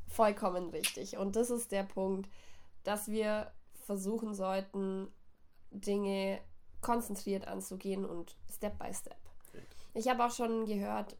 [0.07, 1.17] Vollkommen richtig.
[1.17, 2.29] Und das ist der Punkt,
[2.83, 3.51] dass wir
[3.85, 5.07] versuchen sollten,
[5.71, 6.39] Dinge
[6.81, 9.17] konzentriert anzugehen und Step by Step.
[9.93, 11.15] Ich habe auch schon gehört,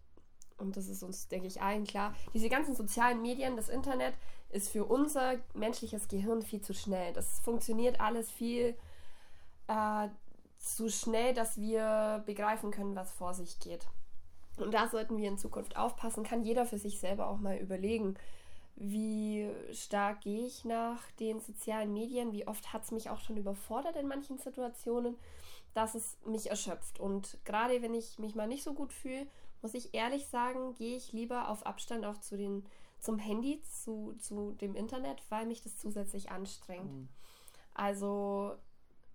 [0.58, 4.14] und das ist uns, denke ich, allen klar, diese ganzen sozialen Medien, das Internet
[4.50, 7.14] ist für unser menschliches Gehirn viel zu schnell.
[7.14, 8.76] Das funktioniert alles viel
[9.68, 10.08] äh,
[10.58, 13.88] zu schnell, dass wir begreifen können, was vor sich geht.
[14.58, 16.24] Und da sollten wir in Zukunft aufpassen.
[16.24, 18.16] Kann jeder für sich selber auch mal überlegen,
[18.76, 23.38] wie stark gehe ich nach den sozialen Medien, wie oft hat es mich auch schon
[23.38, 25.18] überfordert in manchen Situationen,
[25.74, 27.00] dass es mich erschöpft.
[27.00, 29.28] Und gerade wenn ich mich mal nicht so gut fühle,
[29.62, 32.66] muss ich ehrlich sagen, gehe ich lieber auf Abstand auch zu den,
[33.00, 36.92] zum Handy, zu, zu dem Internet, weil mich das zusätzlich anstrengt.
[36.92, 37.10] Mhm.
[37.74, 38.56] Also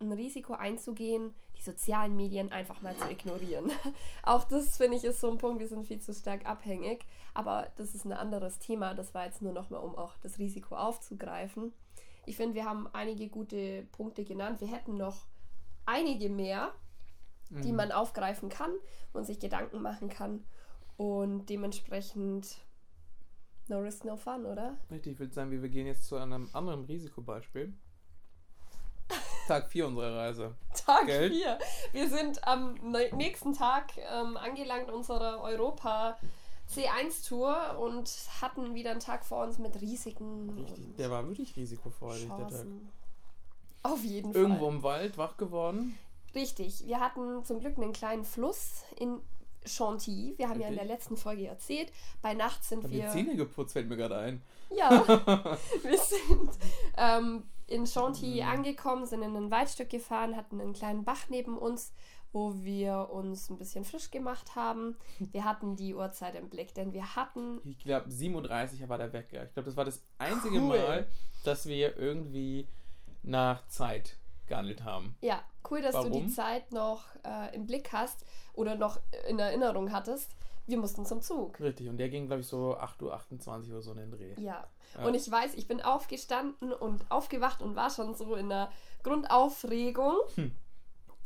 [0.01, 3.71] ein Risiko einzugehen, die sozialen Medien einfach mal zu ignorieren.
[4.23, 7.05] Auch das finde ich ist so ein Punkt, wir sind viel zu stark abhängig.
[7.35, 8.95] Aber das ist ein anderes Thema.
[8.95, 11.73] Das war jetzt nur nochmal, um auch das Risiko aufzugreifen.
[12.25, 14.61] Ich finde, wir haben einige gute Punkte genannt.
[14.61, 15.27] Wir hätten noch
[15.87, 16.73] einige mehr,
[17.51, 17.77] die Mhm.
[17.77, 18.73] man aufgreifen kann
[19.13, 20.45] und sich Gedanken machen kann.
[20.97, 22.59] Und dementsprechend
[23.69, 24.77] no risk, no fun, oder?
[24.91, 27.73] Richtig, ich würde sagen, wir gehen jetzt zu einem anderen Risikobeispiel.
[29.47, 30.57] Tag 4 unserer Reise.
[30.75, 31.31] Tag Gell?
[31.31, 31.59] 4.
[31.93, 32.75] Wir sind am
[33.13, 36.19] nächsten Tag ähm, angelangt unserer Europa
[36.69, 38.11] C1-Tour und
[38.41, 42.67] hatten wieder einen Tag vor uns mit Risiken Richtig, der war wirklich risikofreudig, der Tag.
[43.93, 44.75] Auf jeden Irgendwo Fall.
[44.75, 45.99] im Wald wach geworden.
[46.35, 46.87] Richtig.
[46.87, 49.21] Wir hatten zum Glück einen kleinen Fluss in
[49.65, 50.35] Chantilly.
[50.37, 51.91] Wir haben ja in der letzten Folge erzählt.
[52.23, 53.09] Bei Nacht sind Hab die wir.
[53.11, 54.43] Zähne geputzt, fällt mir gerade ein.
[54.77, 54.91] Ja,
[55.83, 56.51] wir sind
[56.97, 58.49] ähm, in Chantilly Mhm.
[58.49, 61.93] angekommen, sind in ein Waldstück gefahren, hatten einen kleinen Bach neben uns,
[62.33, 64.97] wo wir uns ein bisschen frisch gemacht haben.
[65.19, 69.45] Wir hatten die Uhrzeit im Blick, denn wir hatten Ich glaube, 37 war der Wecker.
[69.45, 70.79] Ich glaube, das war das einzige Cool.
[70.79, 71.07] Mal,
[71.45, 72.69] dass wir irgendwie
[73.27, 75.17] nach Zeit gehandelt haben.
[75.21, 76.13] Ja, cool, dass du Warum?
[76.13, 78.25] die Zeit noch äh, im Blick hast
[78.55, 80.35] oder noch in Erinnerung hattest.
[80.67, 81.61] Wir mussten zum Zug.
[81.61, 84.35] Richtig, und der ging, glaube ich, so 8.28 Uhr oder so in den Dreh.
[84.39, 84.67] Ja.
[84.95, 85.07] Ja.
[85.07, 88.71] Und ich weiß, ich bin aufgestanden und aufgewacht und war schon so in der
[89.03, 90.17] Grundaufregung.
[90.35, 90.55] Hm.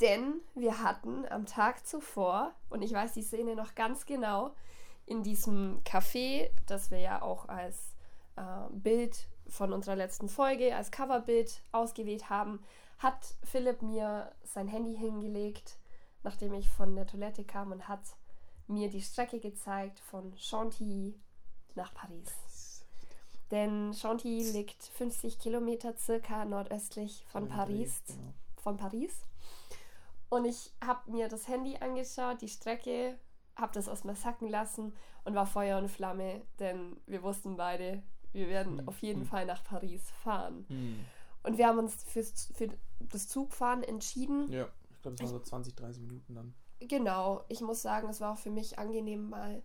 [0.01, 4.55] Denn wir hatten am Tag zuvor, und ich weiß die Szene noch ganz genau,
[5.05, 7.97] in diesem Café, das wir ja auch als
[8.37, 12.63] äh, Bild von unserer letzten Folge, als Coverbild ausgewählt haben,
[12.99, 15.79] hat Philipp mir sein Handy hingelegt,
[16.23, 18.03] nachdem ich von der Toilette kam und hat
[18.67, 21.19] mir die Strecke gezeigt von Chantilly
[21.75, 22.85] nach Paris.
[23.51, 28.03] Denn Chantilly liegt 50 Kilometer circa nordöstlich von Paris.
[28.07, 28.35] Genau.
[28.63, 29.13] Von Paris.
[30.29, 33.19] Und ich habe mir das Handy angeschaut, die Strecke,
[33.57, 34.95] habe das aus mir sacken lassen
[35.25, 39.27] und war Feuer und Flamme, denn wir wussten beide, wir werden Hm, auf jeden hm.
[39.29, 40.65] Fall nach Paris fahren.
[40.69, 41.01] Hm.
[41.43, 42.69] Und wir haben uns fürs, für
[43.01, 44.51] das Zugfahren entschieden.
[44.53, 46.55] Ja, ich glaube, es waren so 20, 30 Minuten dann.
[46.81, 49.63] Genau, ich muss sagen, es war auch für mich angenehm, mal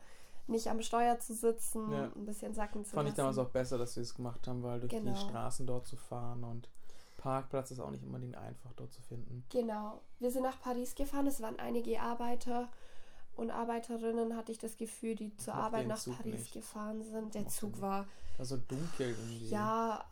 [0.47, 2.11] nicht am Steuer zu sitzen, Ja.
[2.15, 3.17] ein bisschen sacken zu Fand ich lassen.
[3.17, 5.11] damals auch besser, dass wir es gemacht haben, weil durch Genau.
[5.13, 6.69] die Straßen dort zu fahren und
[7.17, 9.43] Parkplatz ist auch nicht unbedingt einfach dort zu finden.
[9.49, 10.01] Genau.
[10.19, 11.25] Wir sind nach Paris gefahren.
[11.25, 12.69] Es waren einige Arbeiter
[13.35, 16.53] und Arbeiterinnen, hatte ich das Gefühl, die zur Arbeit nach Zug Paris nicht.
[16.53, 17.35] gefahren sind.
[17.35, 18.05] Der Zug war,
[18.37, 19.49] War so dunkel irgendwie.
[19.49, 20.05] ja,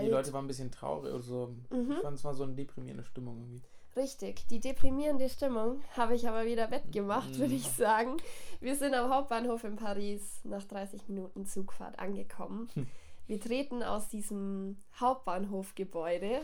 [0.00, 0.32] Die Leute alt.
[0.32, 1.54] waren ein bisschen traurig oder so.
[1.70, 1.92] Mhm.
[1.92, 3.62] Ich fand es war so eine deprimierende Stimmung irgendwie.
[3.96, 4.46] Richtig.
[4.48, 7.38] Die deprimierende Stimmung habe ich aber wieder wettgemacht, Mhm.
[7.38, 8.16] würde ich sagen.
[8.60, 12.68] Wir sind am Hauptbahnhof in Paris nach 30 Minuten Zugfahrt angekommen.
[12.74, 12.86] Hm.
[13.26, 16.40] Wir treten aus diesem Hauptbahnhofgebäude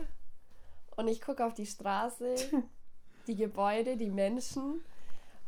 [0.96, 2.34] und ich gucke auf die Straße,
[3.26, 4.80] die Gebäude, die Menschen,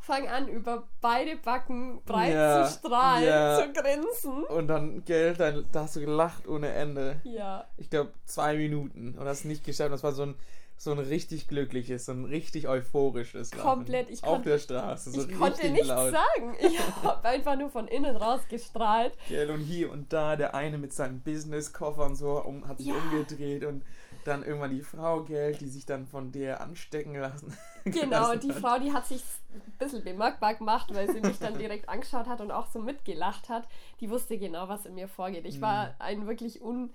[0.03, 3.59] fange an, über beide Backen breit Ja, zu strahlen, ja.
[3.63, 4.45] zu grinsen.
[4.45, 7.21] Und dann, gell, dann, da hast du gelacht ohne Ende.
[7.25, 9.17] Ja, Ich glaube, zwei Minuten.
[9.19, 9.93] Und hast nicht geschafft.
[9.93, 10.35] Das war so ein,
[10.77, 13.63] so ein richtig glückliches, so ein richtig euphorisches Lachen.
[13.63, 15.13] Komplett, ich Auf konnt- der Straße.
[15.13, 16.13] So ich konnte nichts laut.
[16.13, 16.57] sagen.
[16.61, 19.13] Ich habe einfach nur von innen raus gestrahlt.
[19.29, 22.95] Gell, und hier und da der eine mit seinen Business-Koffern so um, hat sich Ja.
[22.95, 23.85] umgedreht und
[24.25, 27.57] dann irgendwann die Frau, gell, die sich dann von der anstecken lassen.
[27.85, 28.59] Genau, die hat.
[28.61, 32.41] Frau, die hat sich ein bisschen bemerkbar gemacht, weil sie mich dann direkt angeschaut hat
[32.41, 33.67] und auch so mitgelacht hat.
[33.99, 35.45] Die wusste genau, was in mir vorgeht.
[35.47, 35.63] Ich Mhm.
[35.63, 36.93] war ein wirklich un...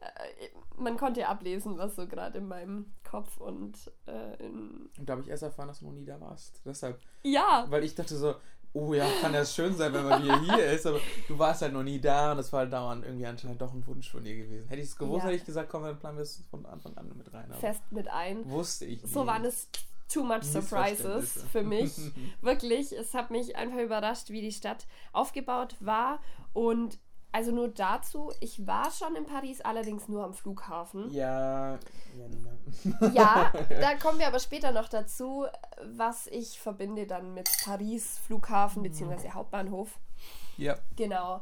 [0.00, 0.48] Äh,
[0.80, 4.88] man konnte ablesen, was so gerade in meinem Kopf und äh, in...
[4.96, 6.62] Und da habe ich erst erfahren, dass du noch nie da warst.
[6.64, 8.36] Deshalb, Ja, weil ich dachte so,
[8.80, 11.72] oh ja, kann das schön sein, wenn man wieder hier ist, aber du warst halt
[11.72, 14.36] noch nie da und es war halt dauernd irgendwie anscheinend doch ein Wunsch von dir
[14.36, 14.68] gewesen.
[14.68, 15.24] Hätte ich es gewusst, Ja.
[15.30, 17.46] hätte ich gesagt, komm, dann planen wir es von Anfang an mit rein.
[17.50, 18.48] Aber fest mit ein.
[18.48, 19.26] wusste ich So nie.
[19.28, 19.68] waren es
[20.12, 21.92] too much surprises für mich.
[22.40, 26.20] Wirklich, es hat mich einfach überrascht, wie die Stadt aufgebaut war.
[26.52, 26.98] Und
[27.32, 31.10] also nur dazu, ich war schon in Paris, allerdings nur am Flughafen.
[31.10, 33.12] Ja, ja, Nina.
[33.12, 35.46] Ja, da kommen wir aber später noch dazu,
[35.96, 39.30] was ich verbinde dann mit Paris Flughafen bzw.
[39.30, 39.98] Hauptbahnhof.
[40.56, 40.76] ja.
[40.96, 41.40] Genau.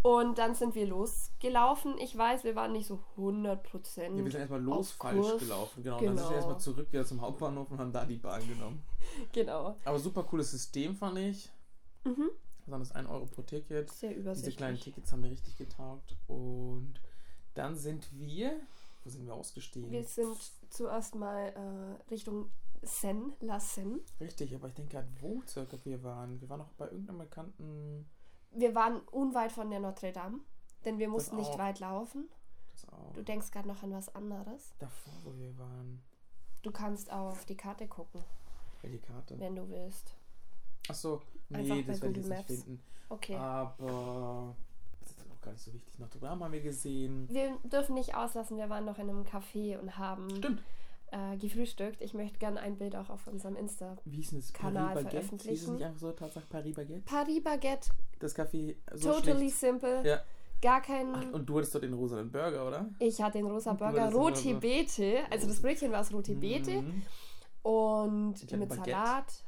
[0.00, 1.98] Und dann sind wir losgelaufen.
[1.98, 4.16] Ich weiß, wir waren nicht so 100 Prozent.
[4.16, 5.40] Ja, wir sind erstmal los falsch Kurs.
[5.40, 5.96] gelaufen, genau.
[5.98, 6.28] Dann sind Genau.
[6.30, 8.84] wir erstmal zurück wieder zum Hauptbahnhof und haben da die Bahn genommen.
[9.32, 9.76] Genau.
[9.84, 11.50] Aber super cooles System fand ich.
[12.04, 12.30] Mhm.
[12.68, 13.90] Besonders 1 Euro pro Ticket.
[13.90, 14.56] Sehr Diese übersichtlich.
[14.58, 16.14] kleinen Tickets haben mir richtig getaugt.
[16.26, 17.00] Und
[17.54, 18.60] dann sind wir.
[19.04, 19.90] Wo sind wir ausgestiegen?
[19.90, 20.36] Wir sind
[20.68, 22.50] zuerst mal äh, Richtung
[22.82, 24.00] Seine, La Seine.
[24.20, 26.42] Richtig, aber ich denke gerade, wo circa wir waren.
[26.42, 28.06] Wir waren noch bei irgendeinem bekannten.
[28.52, 30.40] Wir waren unweit von der Notre Dame,
[30.84, 32.28] denn wir mussten nicht weit laufen.
[32.72, 33.14] Das auch.
[33.14, 34.74] Du denkst gerade noch an was anderes.
[34.78, 36.02] Davor, wo wir waren.
[36.60, 38.22] Du kannst auf die Karte gucken,
[38.82, 39.40] Welche Karte?
[39.40, 40.14] wenn du willst.
[40.88, 42.82] Achso, Einfach nee, das werde ich jetzt nicht finden.
[43.08, 43.36] Okay.
[43.36, 44.54] Aber.
[45.00, 45.98] Das ist auch gar nicht so wichtig.
[45.98, 47.28] Notre Dame haben wir gesehen.
[47.30, 50.62] Wir dürfen nicht auslassen, wir waren noch in einem Café und haben Stimmt.
[51.10, 52.02] äh, gefrühstückt.
[52.02, 53.96] Ich möchte gerne ein Bild auch auf unserem Insta.
[54.04, 54.52] Wie hieß denn das?
[54.52, 55.16] Kanal Paris Baguette?
[55.16, 55.74] Hieß es veröffentlichen.
[55.74, 57.02] nicht einfach so, Tatsache Paris Baguette?
[57.06, 59.56] Paris Baguette, Das Café so totally schlecht.
[59.56, 60.06] simple.
[60.06, 60.20] Ja.
[60.60, 61.14] Gar kein.
[61.14, 62.90] Ach, und du hattest dort den rosanen Burger, oder?
[62.98, 64.58] ich hatte den rosa Burger, rote rosa.
[64.58, 65.20] Beete.
[65.30, 66.82] Also das Brötchen war aus rote Beete.
[66.82, 67.02] Mhm.
[67.62, 68.90] Und mit Baguette.
[68.90, 69.44] Salat.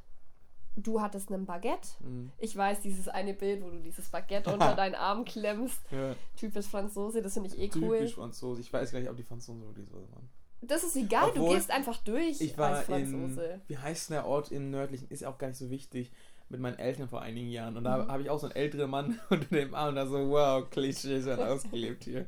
[0.76, 1.88] Du hattest einen Baguette.
[2.00, 2.30] Mhm.
[2.38, 5.80] Ich weiß, dieses eine Bild, wo du dieses Baguette unter deinen Arm klemmst.
[5.90, 6.14] Ja.
[6.36, 7.98] Typisch Franzose, das finde ich eh cool.
[7.98, 8.60] Typisch Franzose.
[8.60, 10.28] Ich weiß gar nicht, ob die Franzosen wirklich so waren.
[10.62, 13.60] Das ist egal, du Obwohl, gehst einfach durch Ich war als in, Franzose.
[13.66, 16.12] wie heißt denn der Ort im nördlichen, ist auch gar nicht so wichtig,
[16.50, 17.76] mit meinen Eltern vor einigen Jahren.
[17.76, 18.08] Und da Mhm.
[18.12, 21.20] habe ich auch so einen älteren Mann unter dem Arm und da so, wow, Klischee
[21.20, 22.26] sind ausgelebt hier.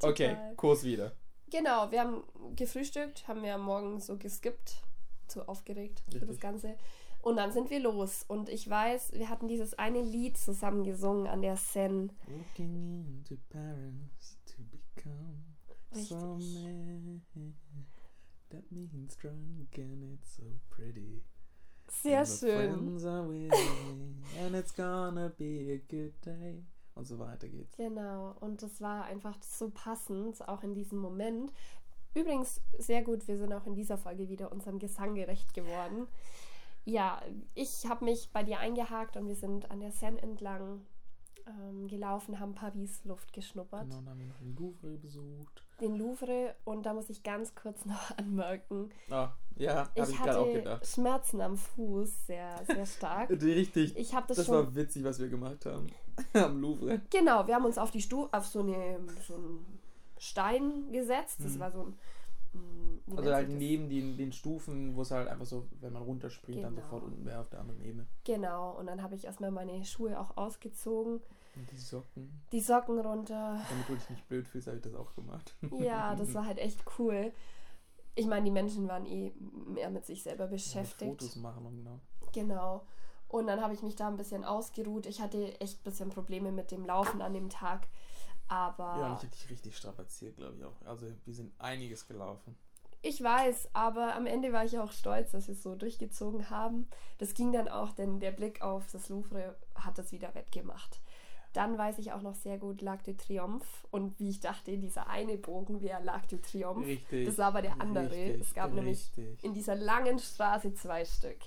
[0.00, 0.36] Okay.
[0.56, 1.12] Kurs wieder.
[1.50, 2.22] Genau, wir haben
[2.54, 4.76] gefrühstückt, haben wir am Morgen so geskippt,
[5.26, 6.40] zu aufgeregt für das Richtig.
[6.40, 6.74] Ganze.
[7.22, 8.24] Und dann sind wir los.
[8.28, 12.08] Und ich weiß, wir hatten dieses eine Lied zusammen gesungen an der Seine.
[12.28, 15.44] Walking into Paris to become
[15.92, 17.22] so man.
[18.50, 21.24] That means drunk and it's so pretty.
[21.88, 23.00] Sehr And schön.
[24.38, 26.64] and it's gonna be a good day.
[26.94, 27.76] Und so weiter geht's.
[27.76, 31.52] Genau, und das war einfach so passend, auch in diesem Moment.
[32.14, 36.06] Übrigens, sehr gut, wir sind auch in dieser Folge wieder unserem Gesang gerecht geworden.
[36.88, 37.20] Ja,
[37.54, 40.86] ich habe mich bei dir eingehakt und wir sind an der Seine entlang
[41.46, 45.64] ähm, gelaufen, haben Paris Luft geschnuppert, Genau, dann haben wir noch den Louvre besucht.
[45.80, 50.38] den Louvre und da muss ich ganz kurz noch anmerken, Ah, ja, habe ich, gerade
[50.38, 50.86] auch gedacht.
[50.86, 53.30] Schmerzen am Fuß, sehr, sehr stark.
[53.42, 53.96] Richtig.
[53.96, 55.86] Ich habe das, Das schon war witzig, was wir gemacht haben.
[56.34, 57.00] Am Louvre.
[57.10, 59.78] Genau, wir haben uns auf die Stu auf so, eine, so einen
[60.18, 61.40] Stein gesetzt.
[61.42, 61.58] Das Mhm.
[61.60, 61.98] war so ein.
[62.52, 66.02] Mm, wie Also halt neben den, den Stufen, wo es halt einfach so, wenn man
[66.02, 66.84] runterspringt, dann Genau.
[66.84, 68.06] sofort unten wäre auf der anderen Ebene.
[68.24, 71.20] Genau, und dann habe ich erstmal meine Schuhe auch ausgezogen,
[71.56, 72.42] Und die Socken.
[72.52, 73.60] die Socken runter.
[73.68, 75.54] Damit du dich nicht blöd fühlst, habe ich das auch gemacht.
[75.78, 77.32] Ja, das war halt echt cool.
[78.14, 79.32] Ich meine, die Menschen waren eh
[79.66, 81.10] mehr mit sich selber beschäftigt.
[81.22, 82.00] Fotos machen und genau.
[82.32, 82.86] Genau.
[83.28, 85.04] Und dann habe ich mich da ein bisschen ausgeruht.
[85.06, 87.88] Ich hatte echt ein bisschen Probleme mit dem Laufen an dem Tag.
[88.48, 90.80] Aber Ja, und ich habe dich richtig strapaziert, glaube ich auch.
[90.84, 92.56] Also wir sind einiges gelaufen.
[93.02, 96.88] Ich weiß, aber am Ende war ich auch stolz, dass wir es so durchgezogen haben.
[97.18, 101.00] Das ging dann auch, denn der Blick auf das Louvre hat das wieder wettgemacht.
[101.52, 105.08] Dann weiß ich auch noch sehr gut Lac de Triomphe und wie ich dachte, dieser
[105.08, 106.86] eine Bogen wäre Lac de Triomphe.
[106.86, 107.26] Richtig.
[107.26, 108.10] Das war aber der andere.
[108.10, 109.42] Richtig, es gab nämlich richtig.
[109.42, 111.38] in dieser langen Straße zwei Stück.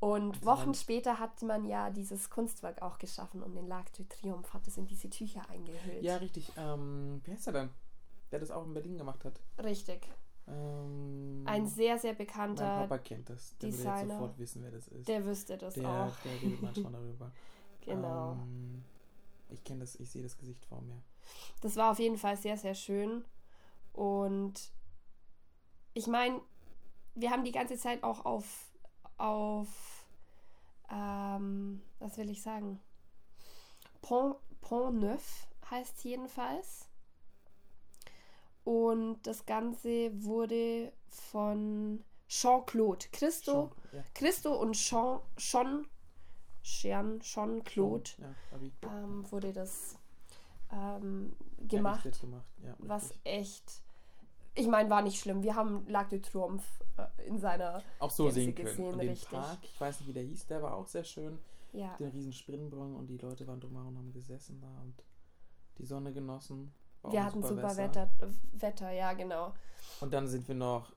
[0.00, 4.52] Und Wochen später hat man ja dieses Kunstwerk auch geschaffen und den Lac de Triomphe
[4.52, 6.02] hat es in diese Tücher eingehüllt.
[6.02, 6.52] Ja, richtig.
[6.56, 7.70] Ähm, wie heißt er denn?
[8.30, 9.40] Der das auch in Berlin gemacht hat.
[9.62, 10.06] Richtig.
[10.46, 13.56] Ähm, Ein sehr, sehr mein bekannter, Papa kennt das.
[13.58, 14.14] Der würde jetzt Designer.
[14.14, 15.08] sofort wissen, wer das ist.
[15.08, 16.12] der wüsste das der, auch.
[16.22, 17.32] der redet manchmal darüber.
[17.80, 18.32] Genau.
[18.32, 18.84] Ähm,
[19.48, 21.00] ich kenne das, ich sehe das Gesicht vor mir.
[21.62, 23.24] Das war auf jeden Fall sehr, sehr schön.
[23.94, 24.70] Und
[25.94, 26.40] ich meine,
[27.14, 28.73] wir haben die ganze Zeit auch auf,
[29.18, 30.04] auf
[30.90, 32.80] ähm, was will ich sagen?
[34.02, 36.88] Pont, Pont Neuf heißt jedenfalls.
[38.64, 43.06] Und das Ganze wurde von Jean-Claude.
[43.12, 44.04] Christo, Schon, ja.
[44.14, 45.86] Christo und Jean, Jean,
[46.62, 49.98] Jean, Jean-Claude Ja, ähm, wurde das
[50.72, 52.46] ähm, gemacht, errichtet gemacht.
[52.62, 53.82] Ja, was echt,
[54.54, 55.42] ich meine, war nicht schlimm.
[55.42, 56.64] Wir haben Lac de Triomphe
[56.96, 58.68] äh, in seiner, auch so sehen können.
[58.68, 59.28] gesehen, und den richtig.
[59.30, 61.38] Park, ich weiß nicht, wie der hieß, der war auch sehr schön.
[61.72, 64.94] ja, Den riesen Springbrunnen und die Leute waren drumherum und haben gesessen da und
[65.78, 66.72] die Sonne genossen.
[67.02, 67.78] War wir hatten super Wasser.
[67.78, 68.26] Wetter, äh,
[68.62, 69.52] Wetter, ja, genau.
[70.00, 70.92] Und dann sind wir noch,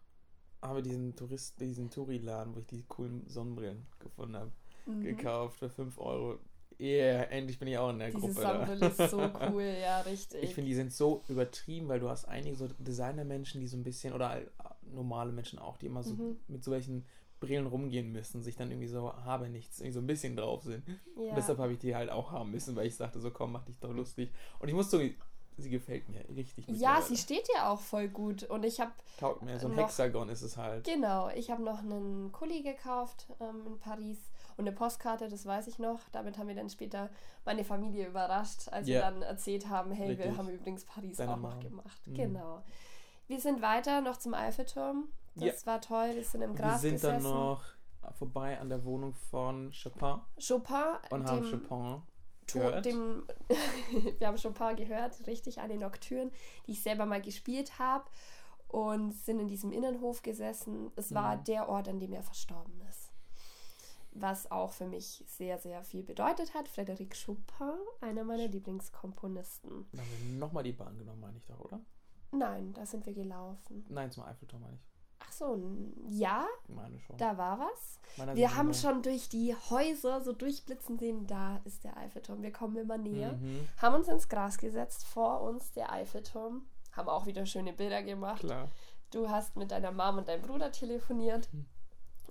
[0.62, 4.52] haben wir diesen Tourist, diesen Touri-Laden, wo ich die coolen Sonnenbrillen gefunden habe,
[4.86, 5.02] Mhm.
[5.04, 6.40] gekauft für 5 Euro.
[6.80, 8.42] Yeah, endlich bin ich auch in der Diese Gruppe.
[8.42, 8.88] Da.
[8.88, 9.18] ist so
[9.52, 10.44] cool, ja, richtig.
[10.44, 13.84] Ich finde, die sind so übertrieben, weil du hast einige so Designermenschen, die so ein
[13.84, 14.52] bisschen, oder all-
[14.94, 16.38] normale Menschen auch, die immer so Mhm.
[16.48, 17.06] mit so welchen
[17.40, 20.84] Brillen rumgehen müssen, sich dann irgendwie so habe nichts, irgendwie so ein bisschen drauf sind.
[20.88, 21.30] ja.
[21.30, 23.64] Und deshalb habe ich die halt auch haben müssen, weil ich sagte, so komm, mach
[23.66, 24.32] dich doch lustig.
[24.60, 25.00] Und ich muss so,
[25.58, 26.66] sie gefällt mir richtig.
[26.68, 28.44] ja, sie steht ja auch voll gut.
[28.44, 30.86] Und ich habe Taugt mir, so ein noch- Hexagon ist es halt.
[30.86, 34.18] Genau, ich habe noch einen Kuli gekauft ähm, in Paris
[34.58, 36.00] und eine Postkarte, das weiß ich noch.
[36.12, 37.10] Damit haben wir dann später
[37.46, 39.12] meine Familie überrascht, als wir Ja.
[39.12, 40.38] dann erzählt haben, hey, wir Richtig.
[40.38, 42.02] haben übrigens Paris Deine auch noch gemacht.
[42.08, 42.14] Mhm.
[42.16, 42.64] Genau.
[43.28, 45.10] Wir sind weiter noch zum Eiffelturm.
[45.36, 47.24] Das war toll, wir sind im Wir Gras sind gesessen.
[47.24, 47.62] dann noch
[48.18, 50.76] vorbei an der Wohnung von Chopin Chopin,
[51.12, 52.02] und haben Chopin
[52.48, 52.86] gehört.
[52.86, 53.24] dem
[54.20, 56.32] wir haben Chopin gehört, richtig, eine Nocturne,
[56.66, 58.06] die ich selber mal gespielt habe
[58.70, 60.90] und sind in diesem Innenhof gesessen.
[60.96, 61.44] Es war Mhm.
[61.44, 62.77] der Ort, an dem er verstorben.
[64.12, 66.68] Was auch für mich sehr, sehr viel bedeutet hat.
[66.68, 69.88] Frédéric Chopin, einer meiner Lieblingskomponisten.
[69.92, 71.80] Dann haben wir nochmal die Bahn genommen, meine ich doch, oder?
[72.32, 73.86] Nein, da sind wir gelaufen.
[73.90, 74.82] Nein, zum Eiffelturm meine ich.
[75.20, 75.60] Ach so,
[76.08, 77.18] ja, Meine schon.
[77.18, 78.00] da war was.
[78.18, 82.42] Meiner Wir haben schon durch die Häuser so durchblitzen sehen, da ist der Eiffelturm.
[82.44, 83.34] Wir kommen immer näher.
[83.34, 88.04] Mhm, haben uns ins Gras gesetzt, vor uns der Eiffelturm, haben auch wieder schöne Bilder
[88.04, 88.42] gemacht.
[88.42, 88.70] klar.
[89.12, 91.66] Du hast mit deiner Mom und deinem Bruder telefoniert Hm.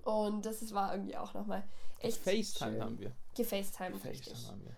[0.07, 1.63] Und das ist- war irgendwie auch nochmal
[2.01, 3.13] echt FaceTime haben wir.
[3.37, 4.33] Gefacetimed, richtig.
[4.33, 4.77] FaceTime haben wir.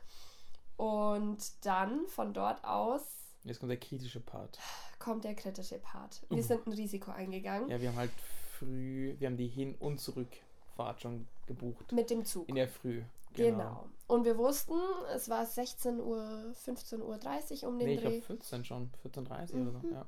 [0.84, 3.02] Und dann von dort aus
[3.44, 4.58] Jetzt kommt der kritische Part.
[4.98, 6.22] kommt der kritische Part.
[6.28, 6.42] Wir Uh.
[6.42, 8.10] sind ein Risiko eingegangen Ja, wir haben halt
[8.58, 11.92] früh, wir haben die Hin- und Zurückfahrt schon gebucht.
[11.92, 12.48] mit dem Zug.
[12.48, 13.02] In der Früh.
[13.34, 13.88] Genau.
[14.08, 14.74] Und wir wussten,
[15.14, 18.08] es war 16 Uhr, 15.30 Uhr 30 um den Nee, ich Dreh.
[18.20, 18.90] glaube 14 schon.
[19.02, 19.86] 14.30 oder so.
[19.86, 19.92] Mhm.
[19.92, 20.06] Ja.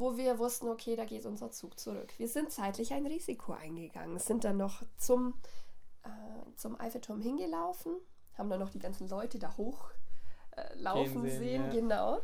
[0.00, 2.14] Wo wir wussten, okay, da geht unser Zug zurück.
[2.16, 5.34] Wir sind zeitlich ein Risiko eingegangen, sind dann noch zum,
[6.04, 6.08] äh,
[6.56, 7.92] zum Eiffelturm hingelaufen,
[8.38, 9.90] haben dann noch die ganzen Leute da hoch
[10.56, 11.70] äh, laufen sehen, sehen, ja.
[11.70, 12.20] genau.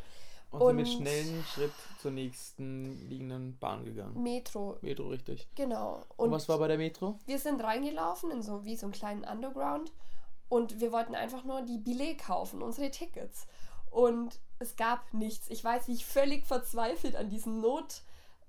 [0.50, 4.22] Und, sind mit Und- schnellen Schritt zur nächsten liegenden Bahn gegangen.
[4.22, 5.46] Metro, Metro, richtig.
[5.54, 6.02] genau.
[6.16, 7.18] Und, was war bei der Metro?
[7.26, 9.92] wir sind reingelaufen in so wie so einen kleinen Underground
[10.48, 13.46] und wir wollten einfach nur die Billet kaufen, unsere Tickets.
[13.90, 15.48] Und es gab nichts.
[15.50, 18.02] Ich weiß, wie ich völlig verzweifelt an diesen Not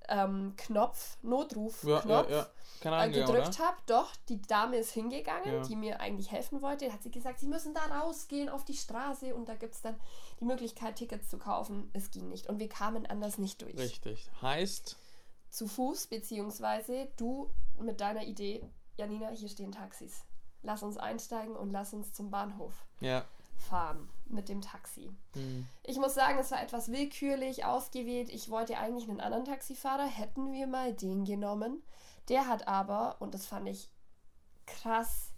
[0.09, 2.47] ähm, Knopf, Notruf-Knopf Ja, ja, ja.
[2.81, 3.77] Keine äh, gedrückt habe.
[3.87, 6.91] Doch, die Dame ist hingegangen, die mir eigentlich helfen wollte.
[6.93, 9.99] Hat sie gesagt, sie müssen da rausgehen auf die Straße und da gibt es dann
[10.39, 11.89] die Möglichkeit, Tickets zu kaufen.
[11.93, 12.47] Es ging nicht.
[12.47, 13.77] Und wir kamen anders nicht durch.
[13.77, 14.29] Richtig.
[14.41, 14.97] Heißt,
[15.49, 17.49] Zu Fuß, beziehungsweise du
[17.79, 18.63] mit deiner Idee,
[18.95, 20.23] Janina, hier stehen Taxis.
[20.61, 23.25] Lass uns einsteigen und lass uns zum Bahnhof ja.
[23.57, 25.09] Fahren mit dem Taxi.
[25.33, 25.67] Hm.
[25.83, 28.29] Ich muss sagen, es war etwas willkürlich ausgewählt.
[28.29, 30.05] Ich wollte eigentlich einen anderen Taxifahrer.
[30.05, 31.81] Hätten wir mal den genommen.
[32.29, 33.89] Der hat aber, und das fand ich
[34.65, 35.31] krass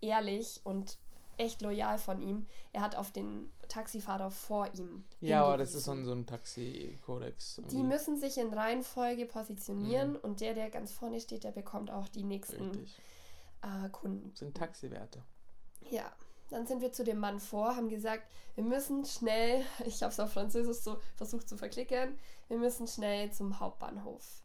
[0.00, 0.98] ehrlich und
[1.38, 5.04] echt loyal von ihm, er hat auf den Taxifahrer vor ihm.
[5.20, 7.56] Ja, aber das ist so ein, so ein Taxi-Kodex.
[7.56, 7.82] Die irgendwie.
[7.82, 10.18] müssen sich in Reihenfolge positionieren Mhm.
[10.22, 12.86] und der, der ganz vorne steht, der bekommt auch die nächsten
[13.62, 14.30] äh, Kunden.
[14.30, 15.22] Das sind Taxiwerte.
[15.90, 16.10] Ja,
[16.50, 18.24] dann sind wir zu dem Mann vor, haben gesagt,
[18.54, 22.18] wir müssen schnell, ich habe es auf Französisch so versucht zu verklicken,
[22.48, 24.42] wir müssen schnell zum Hauptbahnhof.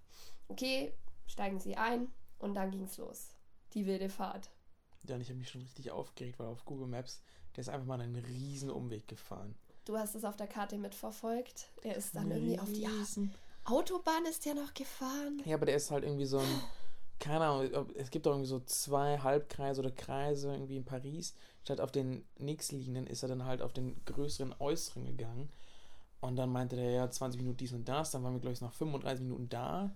[0.48, 0.94] okay,
[1.28, 3.30] steigen Sie ein und dann ging's los.
[3.74, 4.50] Die wilde Fahrt.
[5.08, 7.22] Ja, und ich habe mich schon richtig aufgeregt, weil auf Google Maps,
[7.56, 9.56] der ist einfach mal einen riesen Umweg gefahren.
[9.86, 11.70] Du hast es auf der Karte mitverfolgt.
[11.84, 13.34] Er ist dann irgendwie auf die Riesen-
[13.64, 15.42] Autobahn ist ja noch gefahren.
[15.46, 16.62] Ja, aber der ist halt irgendwie so ein,
[17.20, 21.34] keine Ahnung, es gibt doch irgendwie so zwei Halbkreise oder Kreise irgendwie in Paris.
[21.64, 25.50] Statt auf den Nix-Linien ist er dann halt auf den größeren Äußeren gegangen.
[26.20, 28.12] Und dann meinte der, ja, 20 Minuten dies und das.
[28.12, 29.92] Dann waren wir, glaube ich, nach 35 Minuten da.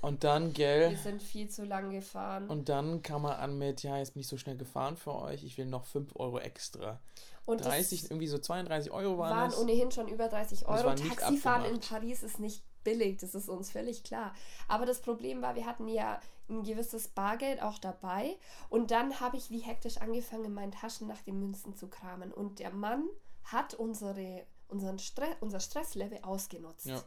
[0.00, 2.48] Und dann, Wir gell, sind viel zu lang gefahren.
[2.48, 5.44] und dann kam er an mit, ja, jetzt bin ich so schnell gefahren für euch,
[5.44, 7.00] ich will noch 5 Euro extra.
[7.46, 9.58] Und 30, das irgendwie so 32 Euro waren, waren es.
[9.58, 10.94] ohnehin schon über 30 Das Euro.
[10.94, 11.80] Taxifahren in.
[11.80, 14.34] Paris ist nicht billig, das ist uns völlig klar.
[14.68, 18.36] Aber das Problem war, wir hatten ja ein gewisses Bargeld auch dabei.
[18.70, 22.32] Und dann habe ich wie hektisch angefangen, in meinen Taschen nach den Münzen zu kramen.
[22.32, 23.04] Und der Mann
[23.44, 26.86] hat unsere, unseren Stre unser Stresslevel ausgenutzt.
[26.86, 27.02] Ja.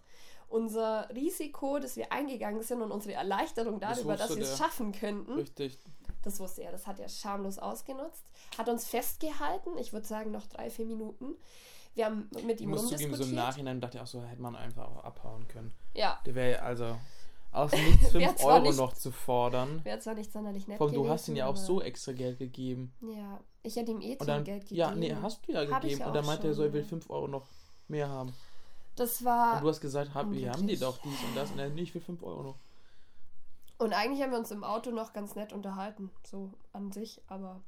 [0.49, 4.57] Unser Risiko, das wir eingegangen sind und unsere Erleichterung Das darüber, dass wusste wir es
[4.57, 5.77] schaffen könnten, Richtig.
[6.23, 8.23] das wusste er, das hat er schamlos ausgenutzt.
[8.57, 11.35] Hat uns festgehalten, ich würde sagen noch drei, vier Minuten.
[11.95, 13.35] Wir haben mit Ich ihm muss zugeben, so im.
[13.35, 15.73] Nachhinein dachte ich auch so, hätte man einfach auch abhauen können.
[15.93, 16.95] ja, Der wäre also
[17.57, 19.83] aus Nichts 5 Wär zwar Euro nicht- noch zu fordern.
[19.83, 22.93] wäre zwar nicht sonderlich nett allem, du hast ihm ja auch so extra Geld gegeben.
[23.01, 24.79] Ja, ich hätte ihm eh dann, Geld gegeben.
[24.79, 26.03] ja, nee, hast du ja Hab gegeben.
[26.03, 27.01] Und dann meinte er so, er will schon.
[27.01, 27.45] 5 Euro noch
[27.87, 28.33] mehr haben.
[28.95, 29.57] Das war...
[29.57, 31.51] Und du hast gesagt, hab, wir haben die doch dies und das.
[31.51, 32.55] Und er, nee, ich will 5 Euro noch.
[33.77, 37.61] Und eigentlich haben wir uns im Auto noch ganz nett unterhalten, so an sich, aber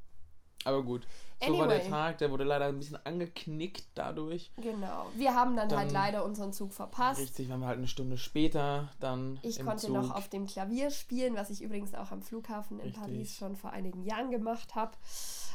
[0.65, 1.07] Aber gut.
[1.41, 1.89] So war der Anyway.
[1.89, 4.51] Tag, der wurde leider ein bisschen angeknickt dadurch.
[4.57, 5.05] genau.
[5.15, 7.21] Wir haben dann, halt Dann- leider unseren Zug verpasst.
[7.21, 9.91] Richtig, waren wir halt eine Stunde später dann Ich konnte Zug.
[9.95, 13.01] noch auf dem Klavier spielen, was ich übrigens auch am Flughafen in Richtig.
[13.01, 14.97] Paris schon vor einigen Jahren gemacht habe.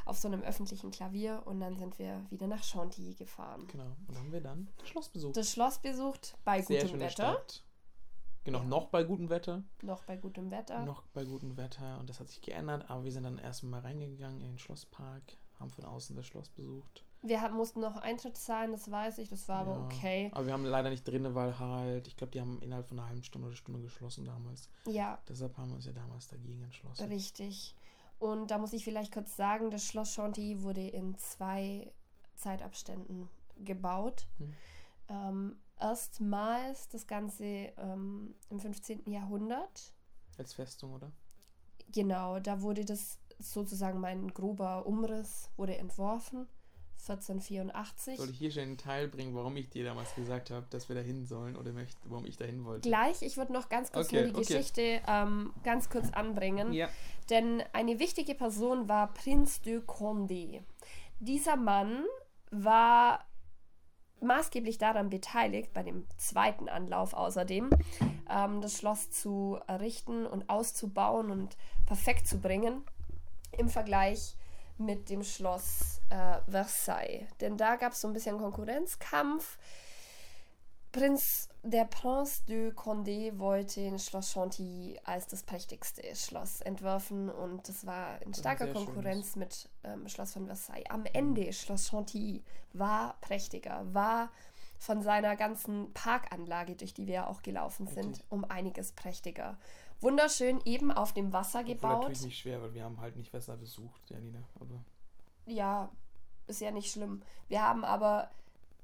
[0.07, 1.43] Auf so einem öffentlichen Klavier.
[1.45, 3.67] Und dann sind wir wieder nach Chantilly gefahren.
[3.71, 3.85] Genau.
[4.09, 5.37] Und haben wir dann das Schloss besucht.
[5.37, 7.11] Das Schloss besucht bei Sehr gutem Wetter.
[7.11, 7.63] Stadt.
[8.45, 8.65] Genau, Ja.
[8.65, 9.63] noch bei gutem Wetter.
[9.83, 10.85] Noch bei gutem Wetter.
[10.85, 14.41] Noch bei gutem Wetter und das hat sich geändert, aber wir sind dann erstmal reingegangen
[14.41, 15.23] in den Schlosspark,
[15.59, 17.05] haben von außen das Schloss besucht.
[17.23, 19.85] Wir haben, mussten noch Eintritt zahlen, das weiß ich, das war aber Ja.
[19.87, 20.31] okay.
[20.35, 23.09] Aber wir haben leider nicht drin, weil halt, ich glaube, die haben innerhalb von einer
[23.09, 24.69] halben Stunde oder Stunde geschlossen damals.
[24.87, 27.09] Ja, Deshalb haben wir uns ja damals dagegen entschlossen.
[27.09, 27.75] richtig.
[28.19, 31.91] Und da muss ich vielleicht kurz sagen, das Schloss Chantilly wurde in zwei
[32.37, 34.27] Zeitabständen gebaut.
[34.39, 34.53] Hm.
[35.09, 39.11] Ähm, erstmals das Ganze ähm, im 15.
[39.11, 39.93] Jahrhundert.
[40.39, 41.13] Als Festung, oder?
[41.93, 46.49] Genau, da wurde das sozusagen mein grober Umriss wurde entworfen.
[47.09, 48.17] 1484.
[48.17, 50.97] Soll ich hier schon einen Teil bringen, warum ich dir damals gesagt habe, dass wir
[50.97, 52.89] da hin sollen oder möchte, warum ich da hin wollte?
[52.89, 54.45] Gleich, ich würde noch ganz kurz Okay, nur die okay.
[54.45, 56.73] Geschichte ähm, ganz kurz anbringen.
[56.73, 56.89] Ja.
[57.29, 60.63] Denn eine wichtige Person war Prinz de Condé.
[61.21, 62.05] Dieser Mann
[62.51, 63.27] war
[64.25, 67.71] maßgeblich daran beteiligt, bei dem zweiten Anlauf außerdem,
[68.31, 71.57] ähm, das Schloss zu errichten und auszubauen und
[71.87, 72.83] perfekt zu bringen
[73.53, 74.37] im Vergleich
[74.79, 77.29] mit dem Schloss äh, Versailles.
[77.41, 79.59] Denn da gab es so ein bisschen Konkurrenzkampf.
[80.95, 87.69] Prinz, der Prince de Condé wollte das Schloss Chantilly als das prächtigste Schloss entwerfen und
[87.69, 90.89] das war in starker Konkurrenz mit ähm, Schloss von Versailles.
[90.91, 94.31] Am Ende Schloss Chantilly war prächtiger, war
[94.79, 98.27] von seiner ganzen Parkanlage, durch die wir ja auch gelaufen sind, Richtig.
[98.29, 99.59] um einiges prächtiger.
[100.01, 102.03] Wunderschön eben auf dem Wasser Obwohl gebaut.
[102.03, 104.45] natürlich nicht schwer, weil wir haben halt nicht Wasser besucht, Janina.
[104.61, 104.85] Aber
[105.47, 105.91] ja,
[106.47, 107.23] ist ja nicht schlimm.
[107.49, 108.31] Wir haben aber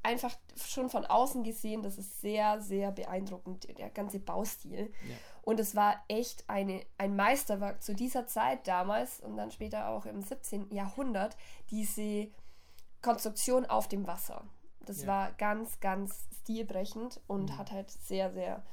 [0.03, 4.93] einfach schon von außen gesehen, das ist sehr, sehr beeindruckend, der ganze Baustil.
[5.09, 5.17] Ja.
[5.43, 10.07] Und es war echt eine, ein Meisterwerk zu dieser Zeit damals und dann später auch
[10.07, 10.71] im 17.
[10.75, 11.37] Jahrhundert,
[11.71, 12.29] diese
[13.03, 14.45] Konstruktion auf dem Wasser.
[14.81, 15.07] Das Ja.
[15.09, 17.59] war ganz, ganz stilbrechend und Mhm.
[17.59, 18.65] hat halt sehr, sehr,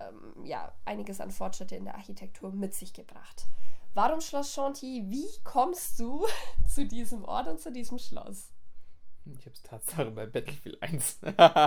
[0.00, 3.46] ähm, ja, einiges an Fortschritte in der Architektur mit sich gebracht.
[3.94, 5.10] Warum Schloss Chantilly?
[5.10, 6.24] Wie kommst du
[6.74, 8.51] zu diesem Ort und zu diesem Schloss?
[9.26, 11.20] Ich habe es Tatsache bei Battlefield 1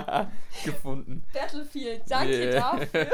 [0.64, 1.24] gefunden.
[1.32, 2.76] Battlefield, danke Yeah.
[2.76, 3.00] dafür.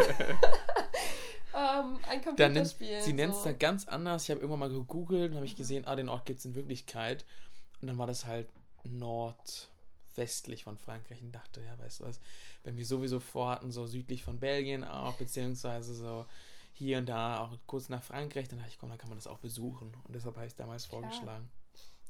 [1.54, 3.02] ähm, ein Da nennt, Computerspiel.
[3.02, 3.44] sie nennt es so.
[3.50, 4.24] da ganz anders.
[4.24, 6.54] Ich habe irgendwann mal gegoogelt und habe ich gesehen, ah, den Ort gibt es in
[6.54, 7.24] Wirklichkeit.
[7.80, 8.48] Und dann war das halt
[8.84, 12.20] nordwestlich von Frankreich und dachte, ja, weißt du was,
[12.64, 16.26] wenn wir sowieso vorhatten, so südlich von Belgien auch, beziehungsweise so
[16.72, 19.26] hier und da auch kurz nach Frankreich, dann dachte ich, komm, dann kann man das
[19.26, 19.92] auch besuchen.
[20.04, 21.48] Und deshalb habe ich es damals vorgeschlagen.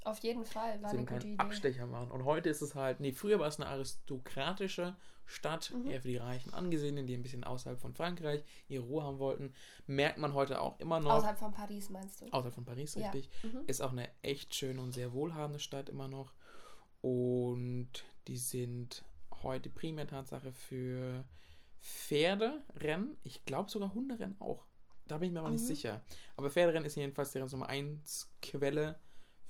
[0.04, 1.38] Auf jeden Fall, war eine gute Idee.
[1.38, 2.10] Abstecher machen.
[2.10, 5.90] Und heute ist es halt, nee, früher war es eine aristokratische Stadt, Mhm.
[5.90, 9.54] eher für die Reichen angesehenen, die ein bisschen außerhalb von Frankreich ihre Ruhe haben wollten.
[9.86, 11.12] Merkt man heute auch immer noch.
[11.12, 12.26] Außerhalb von Paris meinst du?
[12.26, 13.10] Außerhalb von Paris, Ja.
[13.10, 13.30] richtig.
[13.44, 13.60] Mhm.
[13.66, 16.32] Ist auch eine echt schöne und sehr wohlhabende Stadt immer noch.
[17.00, 17.88] Und
[18.26, 19.04] die sind
[19.42, 21.24] heute primär Tatsache für
[21.80, 24.66] Pferderennen, ich glaube sogar Hunderennen auch.
[25.08, 25.66] Da bin ich mir aber nicht Mhm.
[25.66, 26.02] sicher.
[26.36, 28.98] Aber Pferderennen ist jedenfalls deren Nummer 1 Quelle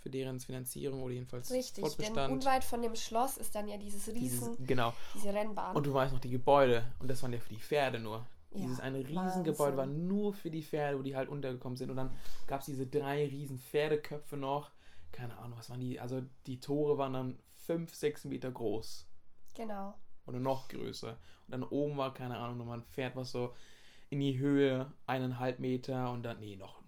[0.02, 2.32] für deren Finanzierung oder jedenfalls Richtig, denn Fortbestand.
[2.32, 4.92] unweit von dem Schloss ist dann ja dieses Riesen, Dieses, genau.
[5.14, 5.76] diese Rennbahn.
[5.76, 8.26] Und du weißt noch, die Gebäude, und das waren ja für die Pferde nur.
[8.50, 10.08] Ja, Dieses eine Riesengebäude war Wahnsinn.
[10.08, 11.88] nur für die Pferde, wo die halt untergekommen sind.
[11.90, 12.10] Und dann
[12.46, 14.70] gab es diese drei riesen Pferdeköpfe noch.
[15.12, 15.98] Keine Ahnung, was waren die?
[16.00, 19.06] Also die Tore waren dann fünf, sechs Meter groß.
[19.54, 19.94] genau.
[20.26, 21.10] Oder noch größer.
[21.46, 23.54] Und dann oben war, keine Ahnung, nochmal ein Pferd, was so
[24.10, 26.81] in die Höhe eineinhalb Meter und dann, nee, noch,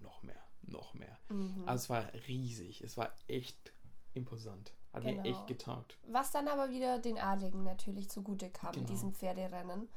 [0.75, 1.17] noch mehr.
[1.31, 1.63] Mhm.
[1.67, 2.83] Also es war riesig.
[2.83, 3.73] Es war echt
[4.13, 4.73] imposant.
[4.93, 5.23] Hat Genau.
[5.23, 5.97] mir echt getaugt.
[6.09, 8.87] Was dann aber wieder den Adligen natürlich zugute kam, Genau.
[8.87, 9.89] diesem Pferderennen.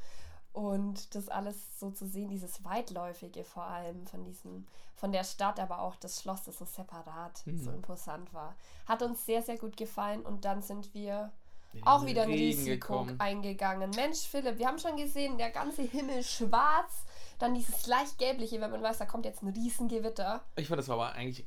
[0.54, 4.66] Und das alles so zu sehen, dieses Weitläufige vor allem von diesem,
[4.96, 7.60] von der Stadt, aber auch das Schloss, das so separat Mhm.
[7.64, 8.56] so imposant war.
[8.88, 11.32] Hat uns sehr, sehr gut gefallen und dann sind wir
[11.74, 12.72] In auch wieder ein Risiko
[13.04, 13.20] gekommen.
[13.20, 13.92] eingegangen.
[13.92, 17.04] Mensch, Philipp, wir haben schon gesehen, der ganze Himmel schwarz,
[17.40, 20.44] dann dieses leicht gelbliche, wenn man weiß, da kommt jetzt ein Riesengewitter.
[20.56, 21.46] Ich fand, das war aber eigentlich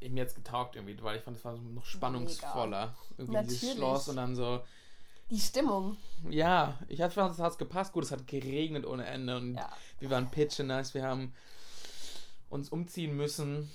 [0.00, 2.94] mir jetzt getaugt irgendwie, weil ich fand, das war noch spannungsvoller.
[3.16, 3.76] Irgendwie dieses Natürlich.
[3.78, 4.62] Schloss und dann so.
[5.30, 5.96] Die Stimmung.
[6.28, 7.92] Ja, ich hatte fand, es hat gepasst.
[7.92, 9.70] Gut, es hat geregnet ohne Ende und Ja.
[10.00, 10.92] wir waren pitchenass.
[10.94, 11.32] Wir haben
[12.50, 13.70] uns umziehen müssen.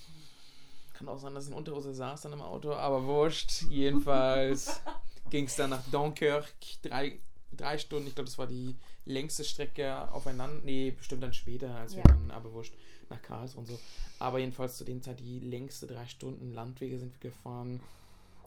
[0.93, 3.63] Kann auch sein, dass ich in Unterhose saß dann im Auto, aber wurscht.
[3.69, 4.81] Jedenfalls
[5.29, 6.53] ging es dann nach Dunkirk.
[6.83, 7.19] Drei,
[7.51, 8.75] drei Stunden, ich glaube, das war die
[9.07, 10.61] längste Strecke aufeinander.
[10.63, 12.09] Nee, bestimmt dann später, als wir Ja.
[12.13, 12.73] dann, aber wurscht,
[13.09, 13.79] nach Karlsruhe und so.
[14.19, 17.79] Aber jedenfalls zu den Zeit die längste drei Stunden Landwege sind wir gefahren.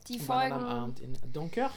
[0.08, 0.72] Die Und waren dann Folgen.
[0.72, 1.72] am Abend in Dunkirk.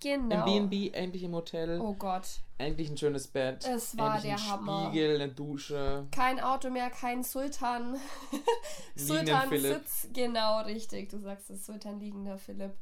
[0.00, 0.46] Genau.
[0.56, 1.80] Im B&B, endlich im Hotel.
[1.80, 2.22] Oh Gott.
[2.56, 3.66] Endlich ein schönes Bett.
[3.66, 4.86] Es war der ein Hammer.
[4.90, 6.06] Spiegel, eine Dusche.
[6.12, 7.96] Kein Auto mehr, kein Sultan.
[8.94, 9.50] Sultan.
[9.58, 10.08] Sitz.
[10.12, 11.08] Genau, richtig.
[11.08, 12.74] Du sagst es, Sultan liegender Philipp.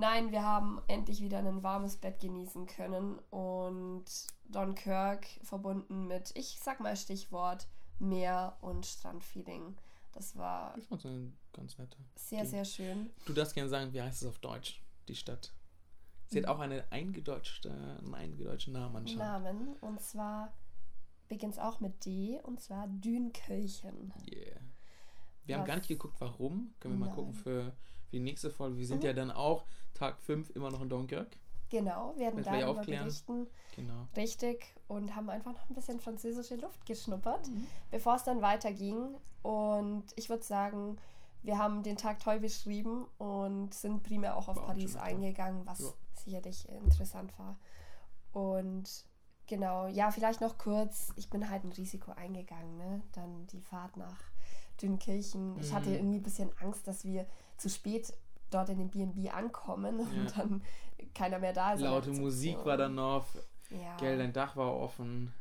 [0.00, 4.04] Nein, wir haben endlich wieder ein warmes Bett genießen können und
[4.48, 9.76] Dunkirk verbunden mit, ich sag mal Stichwort, Meer und Strandfeeling.
[10.12, 11.98] Das war Ich fand es ein ganz netter.
[12.16, 13.10] sehr, sehr schön.
[13.26, 15.52] Du darfst gerne sagen, wie heißt es auf Deutsch, die Stadt?
[16.28, 16.46] Sie Mhm.
[16.46, 19.18] hat auch eine eingedeutschte, einen eingedeutschten Namen anscheinend.
[19.22, 20.52] Namen und zwar
[21.28, 24.12] beginnt es auch mit D und zwar Dünkirchen.
[24.32, 24.60] Yeah.
[25.44, 25.68] Wir haben Was?
[25.68, 26.72] gar nicht geguckt, warum.
[26.80, 27.14] Können wir mal Nein.
[27.16, 28.78] gucken für, für die nächste Folge.
[28.78, 29.06] Wir sind Mhm.
[29.06, 31.36] ja dann auch Tag 5 immer noch in Dunkirk.
[31.70, 33.46] Genau, werden ja darüber berichten.
[33.76, 34.08] Genau.
[34.16, 34.74] Richtig.
[34.88, 37.66] Und haben einfach noch ein bisschen französische Luft geschnuppert, Mhm.
[37.92, 39.14] bevor es dann weiterging.
[39.42, 40.96] Und ich würde sagen,
[41.42, 45.00] wir haben den Tag toll beschrieben und sind primär auch auf War auch Paris schon
[45.00, 45.92] eingegangen, was Ja.
[46.24, 47.56] sicherlich interessant war.
[48.32, 49.04] Und
[49.46, 53.02] genau, ja, vielleicht noch kurz, ich bin halt ein Risiko eingegangen, ne?
[53.12, 54.18] Dann die Fahrt nach
[54.82, 55.58] Dünkirchen.
[55.60, 55.96] Ich hatte Mhm.
[55.96, 57.26] irgendwie ein bisschen Angst, dass wir
[57.56, 58.12] zu spät
[58.50, 60.06] dort in den B&B ankommen Ja.
[60.20, 60.62] und dann
[61.14, 61.80] keiner mehr da ist.
[61.80, 63.24] Laute Musik war dann noch.
[63.70, 63.96] Ja.
[63.98, 65.32] Gell, dein Dach war offen.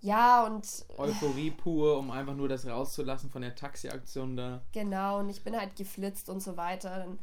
[0.00, 0.66] Ja, und
[0.98, 4.62] Euphorie pur, um einfach nur das rauszulassen von der Taxi-Aktion da.
[4.72, 6.98] genau, und ich bin halt geflitzt und so weiter.
[6.98, 7.18] Dann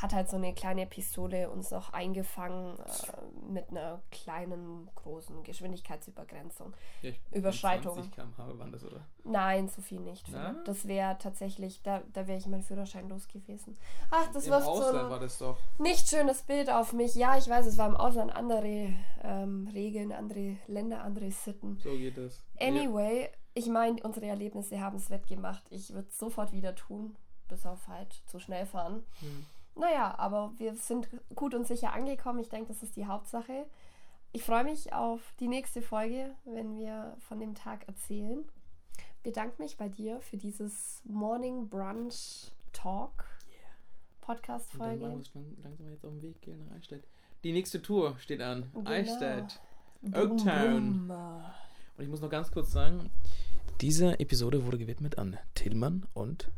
[0.00, 6.74] hat halt so eine kleine Pistole uns noch eingefangen äh, mit einer kleinen, großen Geschwindigkeitsübergrenzung.
[7.02, 7.94] Ja, Überschreitung.
[7.94, 9.06] 20 km/h waren das, oder?
[9.24, 10.26] Nein, so viel nicht.
[10.32, 10.54] Na?
[10.64, 13.76] Das wäre tatsächlich, da, da wäre ich mein Führerschein los gewesen.
[14.10, 15.58] Ach, das Im wirft so Ausland ein war das doch.
[15.78, 17.14] nicht schönes Bild auf mich.
[17.14, 21.78] Ja, ich weiß, es war im Ausland andere ähm, Regeln, andere Länder, andere Sitten.
[21.82, 22.42] So geht es.
[22.58, 25.64] Anyway, ich meine, unsere Erlebnisse haben es wettgemacht.
[25.70, 27.16] Ich würde es sofort wieder tun,
[27.48, 29.04] bis auf halt zu schnell fahren.
[29.20, 29.44] Hm.
[29.76, 32.38] Naja, aber wir sind gut und sicher angekommen.
[32.40, 33.66] Ich denke, das ist die Hauptsache.
[34.32, 38.44] Ich freue mich auf die nächste Folge, wenn wir von dem Tag erzählen.
[39.22, 43.24] Bedanke mich bei dir für dieses Morning Brunch Talk
[44.20, 45.22] Podcast Und dann wir lang-
[45.62, 47.04] langsam jetzt auf dem Weg gehen nach Eichstätt.
[47.42, 48.70] Die nächste Tour steht an.
[48.74, 48.90] Genau.
[48.90, 49.60] Eichstätt.
[50.14, 51.10] Oaktown.
[51.10, 53.10] Und ich muss noch ganz kurz sagen,
[53.80, 56.50] diese Episode wurde gewidmet an Tillmann und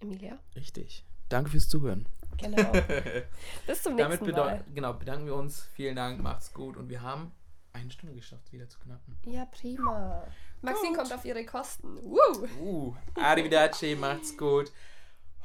[0.00, 1.04] Emilia, richtig.
[1.28, 2.08] Danke fürs Zuhören.
[2.38, 2.72] genau.
[3.66, 4.64] Bis zum nächsten Mal.
[4.74, 5.68] genau, bedanken wir uns.
[5.74, 6.76] Vielen Dank, macht's gut.
[6.76, 7.32] Und wir haben
[7.72, 9.18] eine Stunde geschafft, wieder zu knappen.
[9.24, 10.24] Ja, prima.
[10.62, 10.98] Maxine Gut.
[10.98, 11.98] kommt auf ihre Kosten.
[12.02, 12.48] Woo!
[12.60, 14.72] Uh, arrivederci, macht's gut.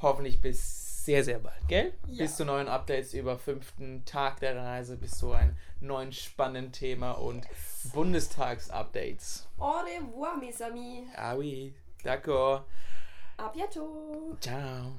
[0.02, 1.94] Hoffentlich bis sehr, sehr bald, gell?
[2.08, 2.24] Ja.
[2.24, 7.12] Bis zu neuen Updates über fünften Tag der Reise, bis zu einem neuen spannenden Thema
[7.12, 7.46] und
[7.94, 9.48] Bundestagsupdates.
[9.58, 11.08] Au revoir, mes amis.
[11.16, 12.64] Ah oui, d'accord.
[13.38, 14.38] A bientôt.
[14.40, 14.94] Ciao.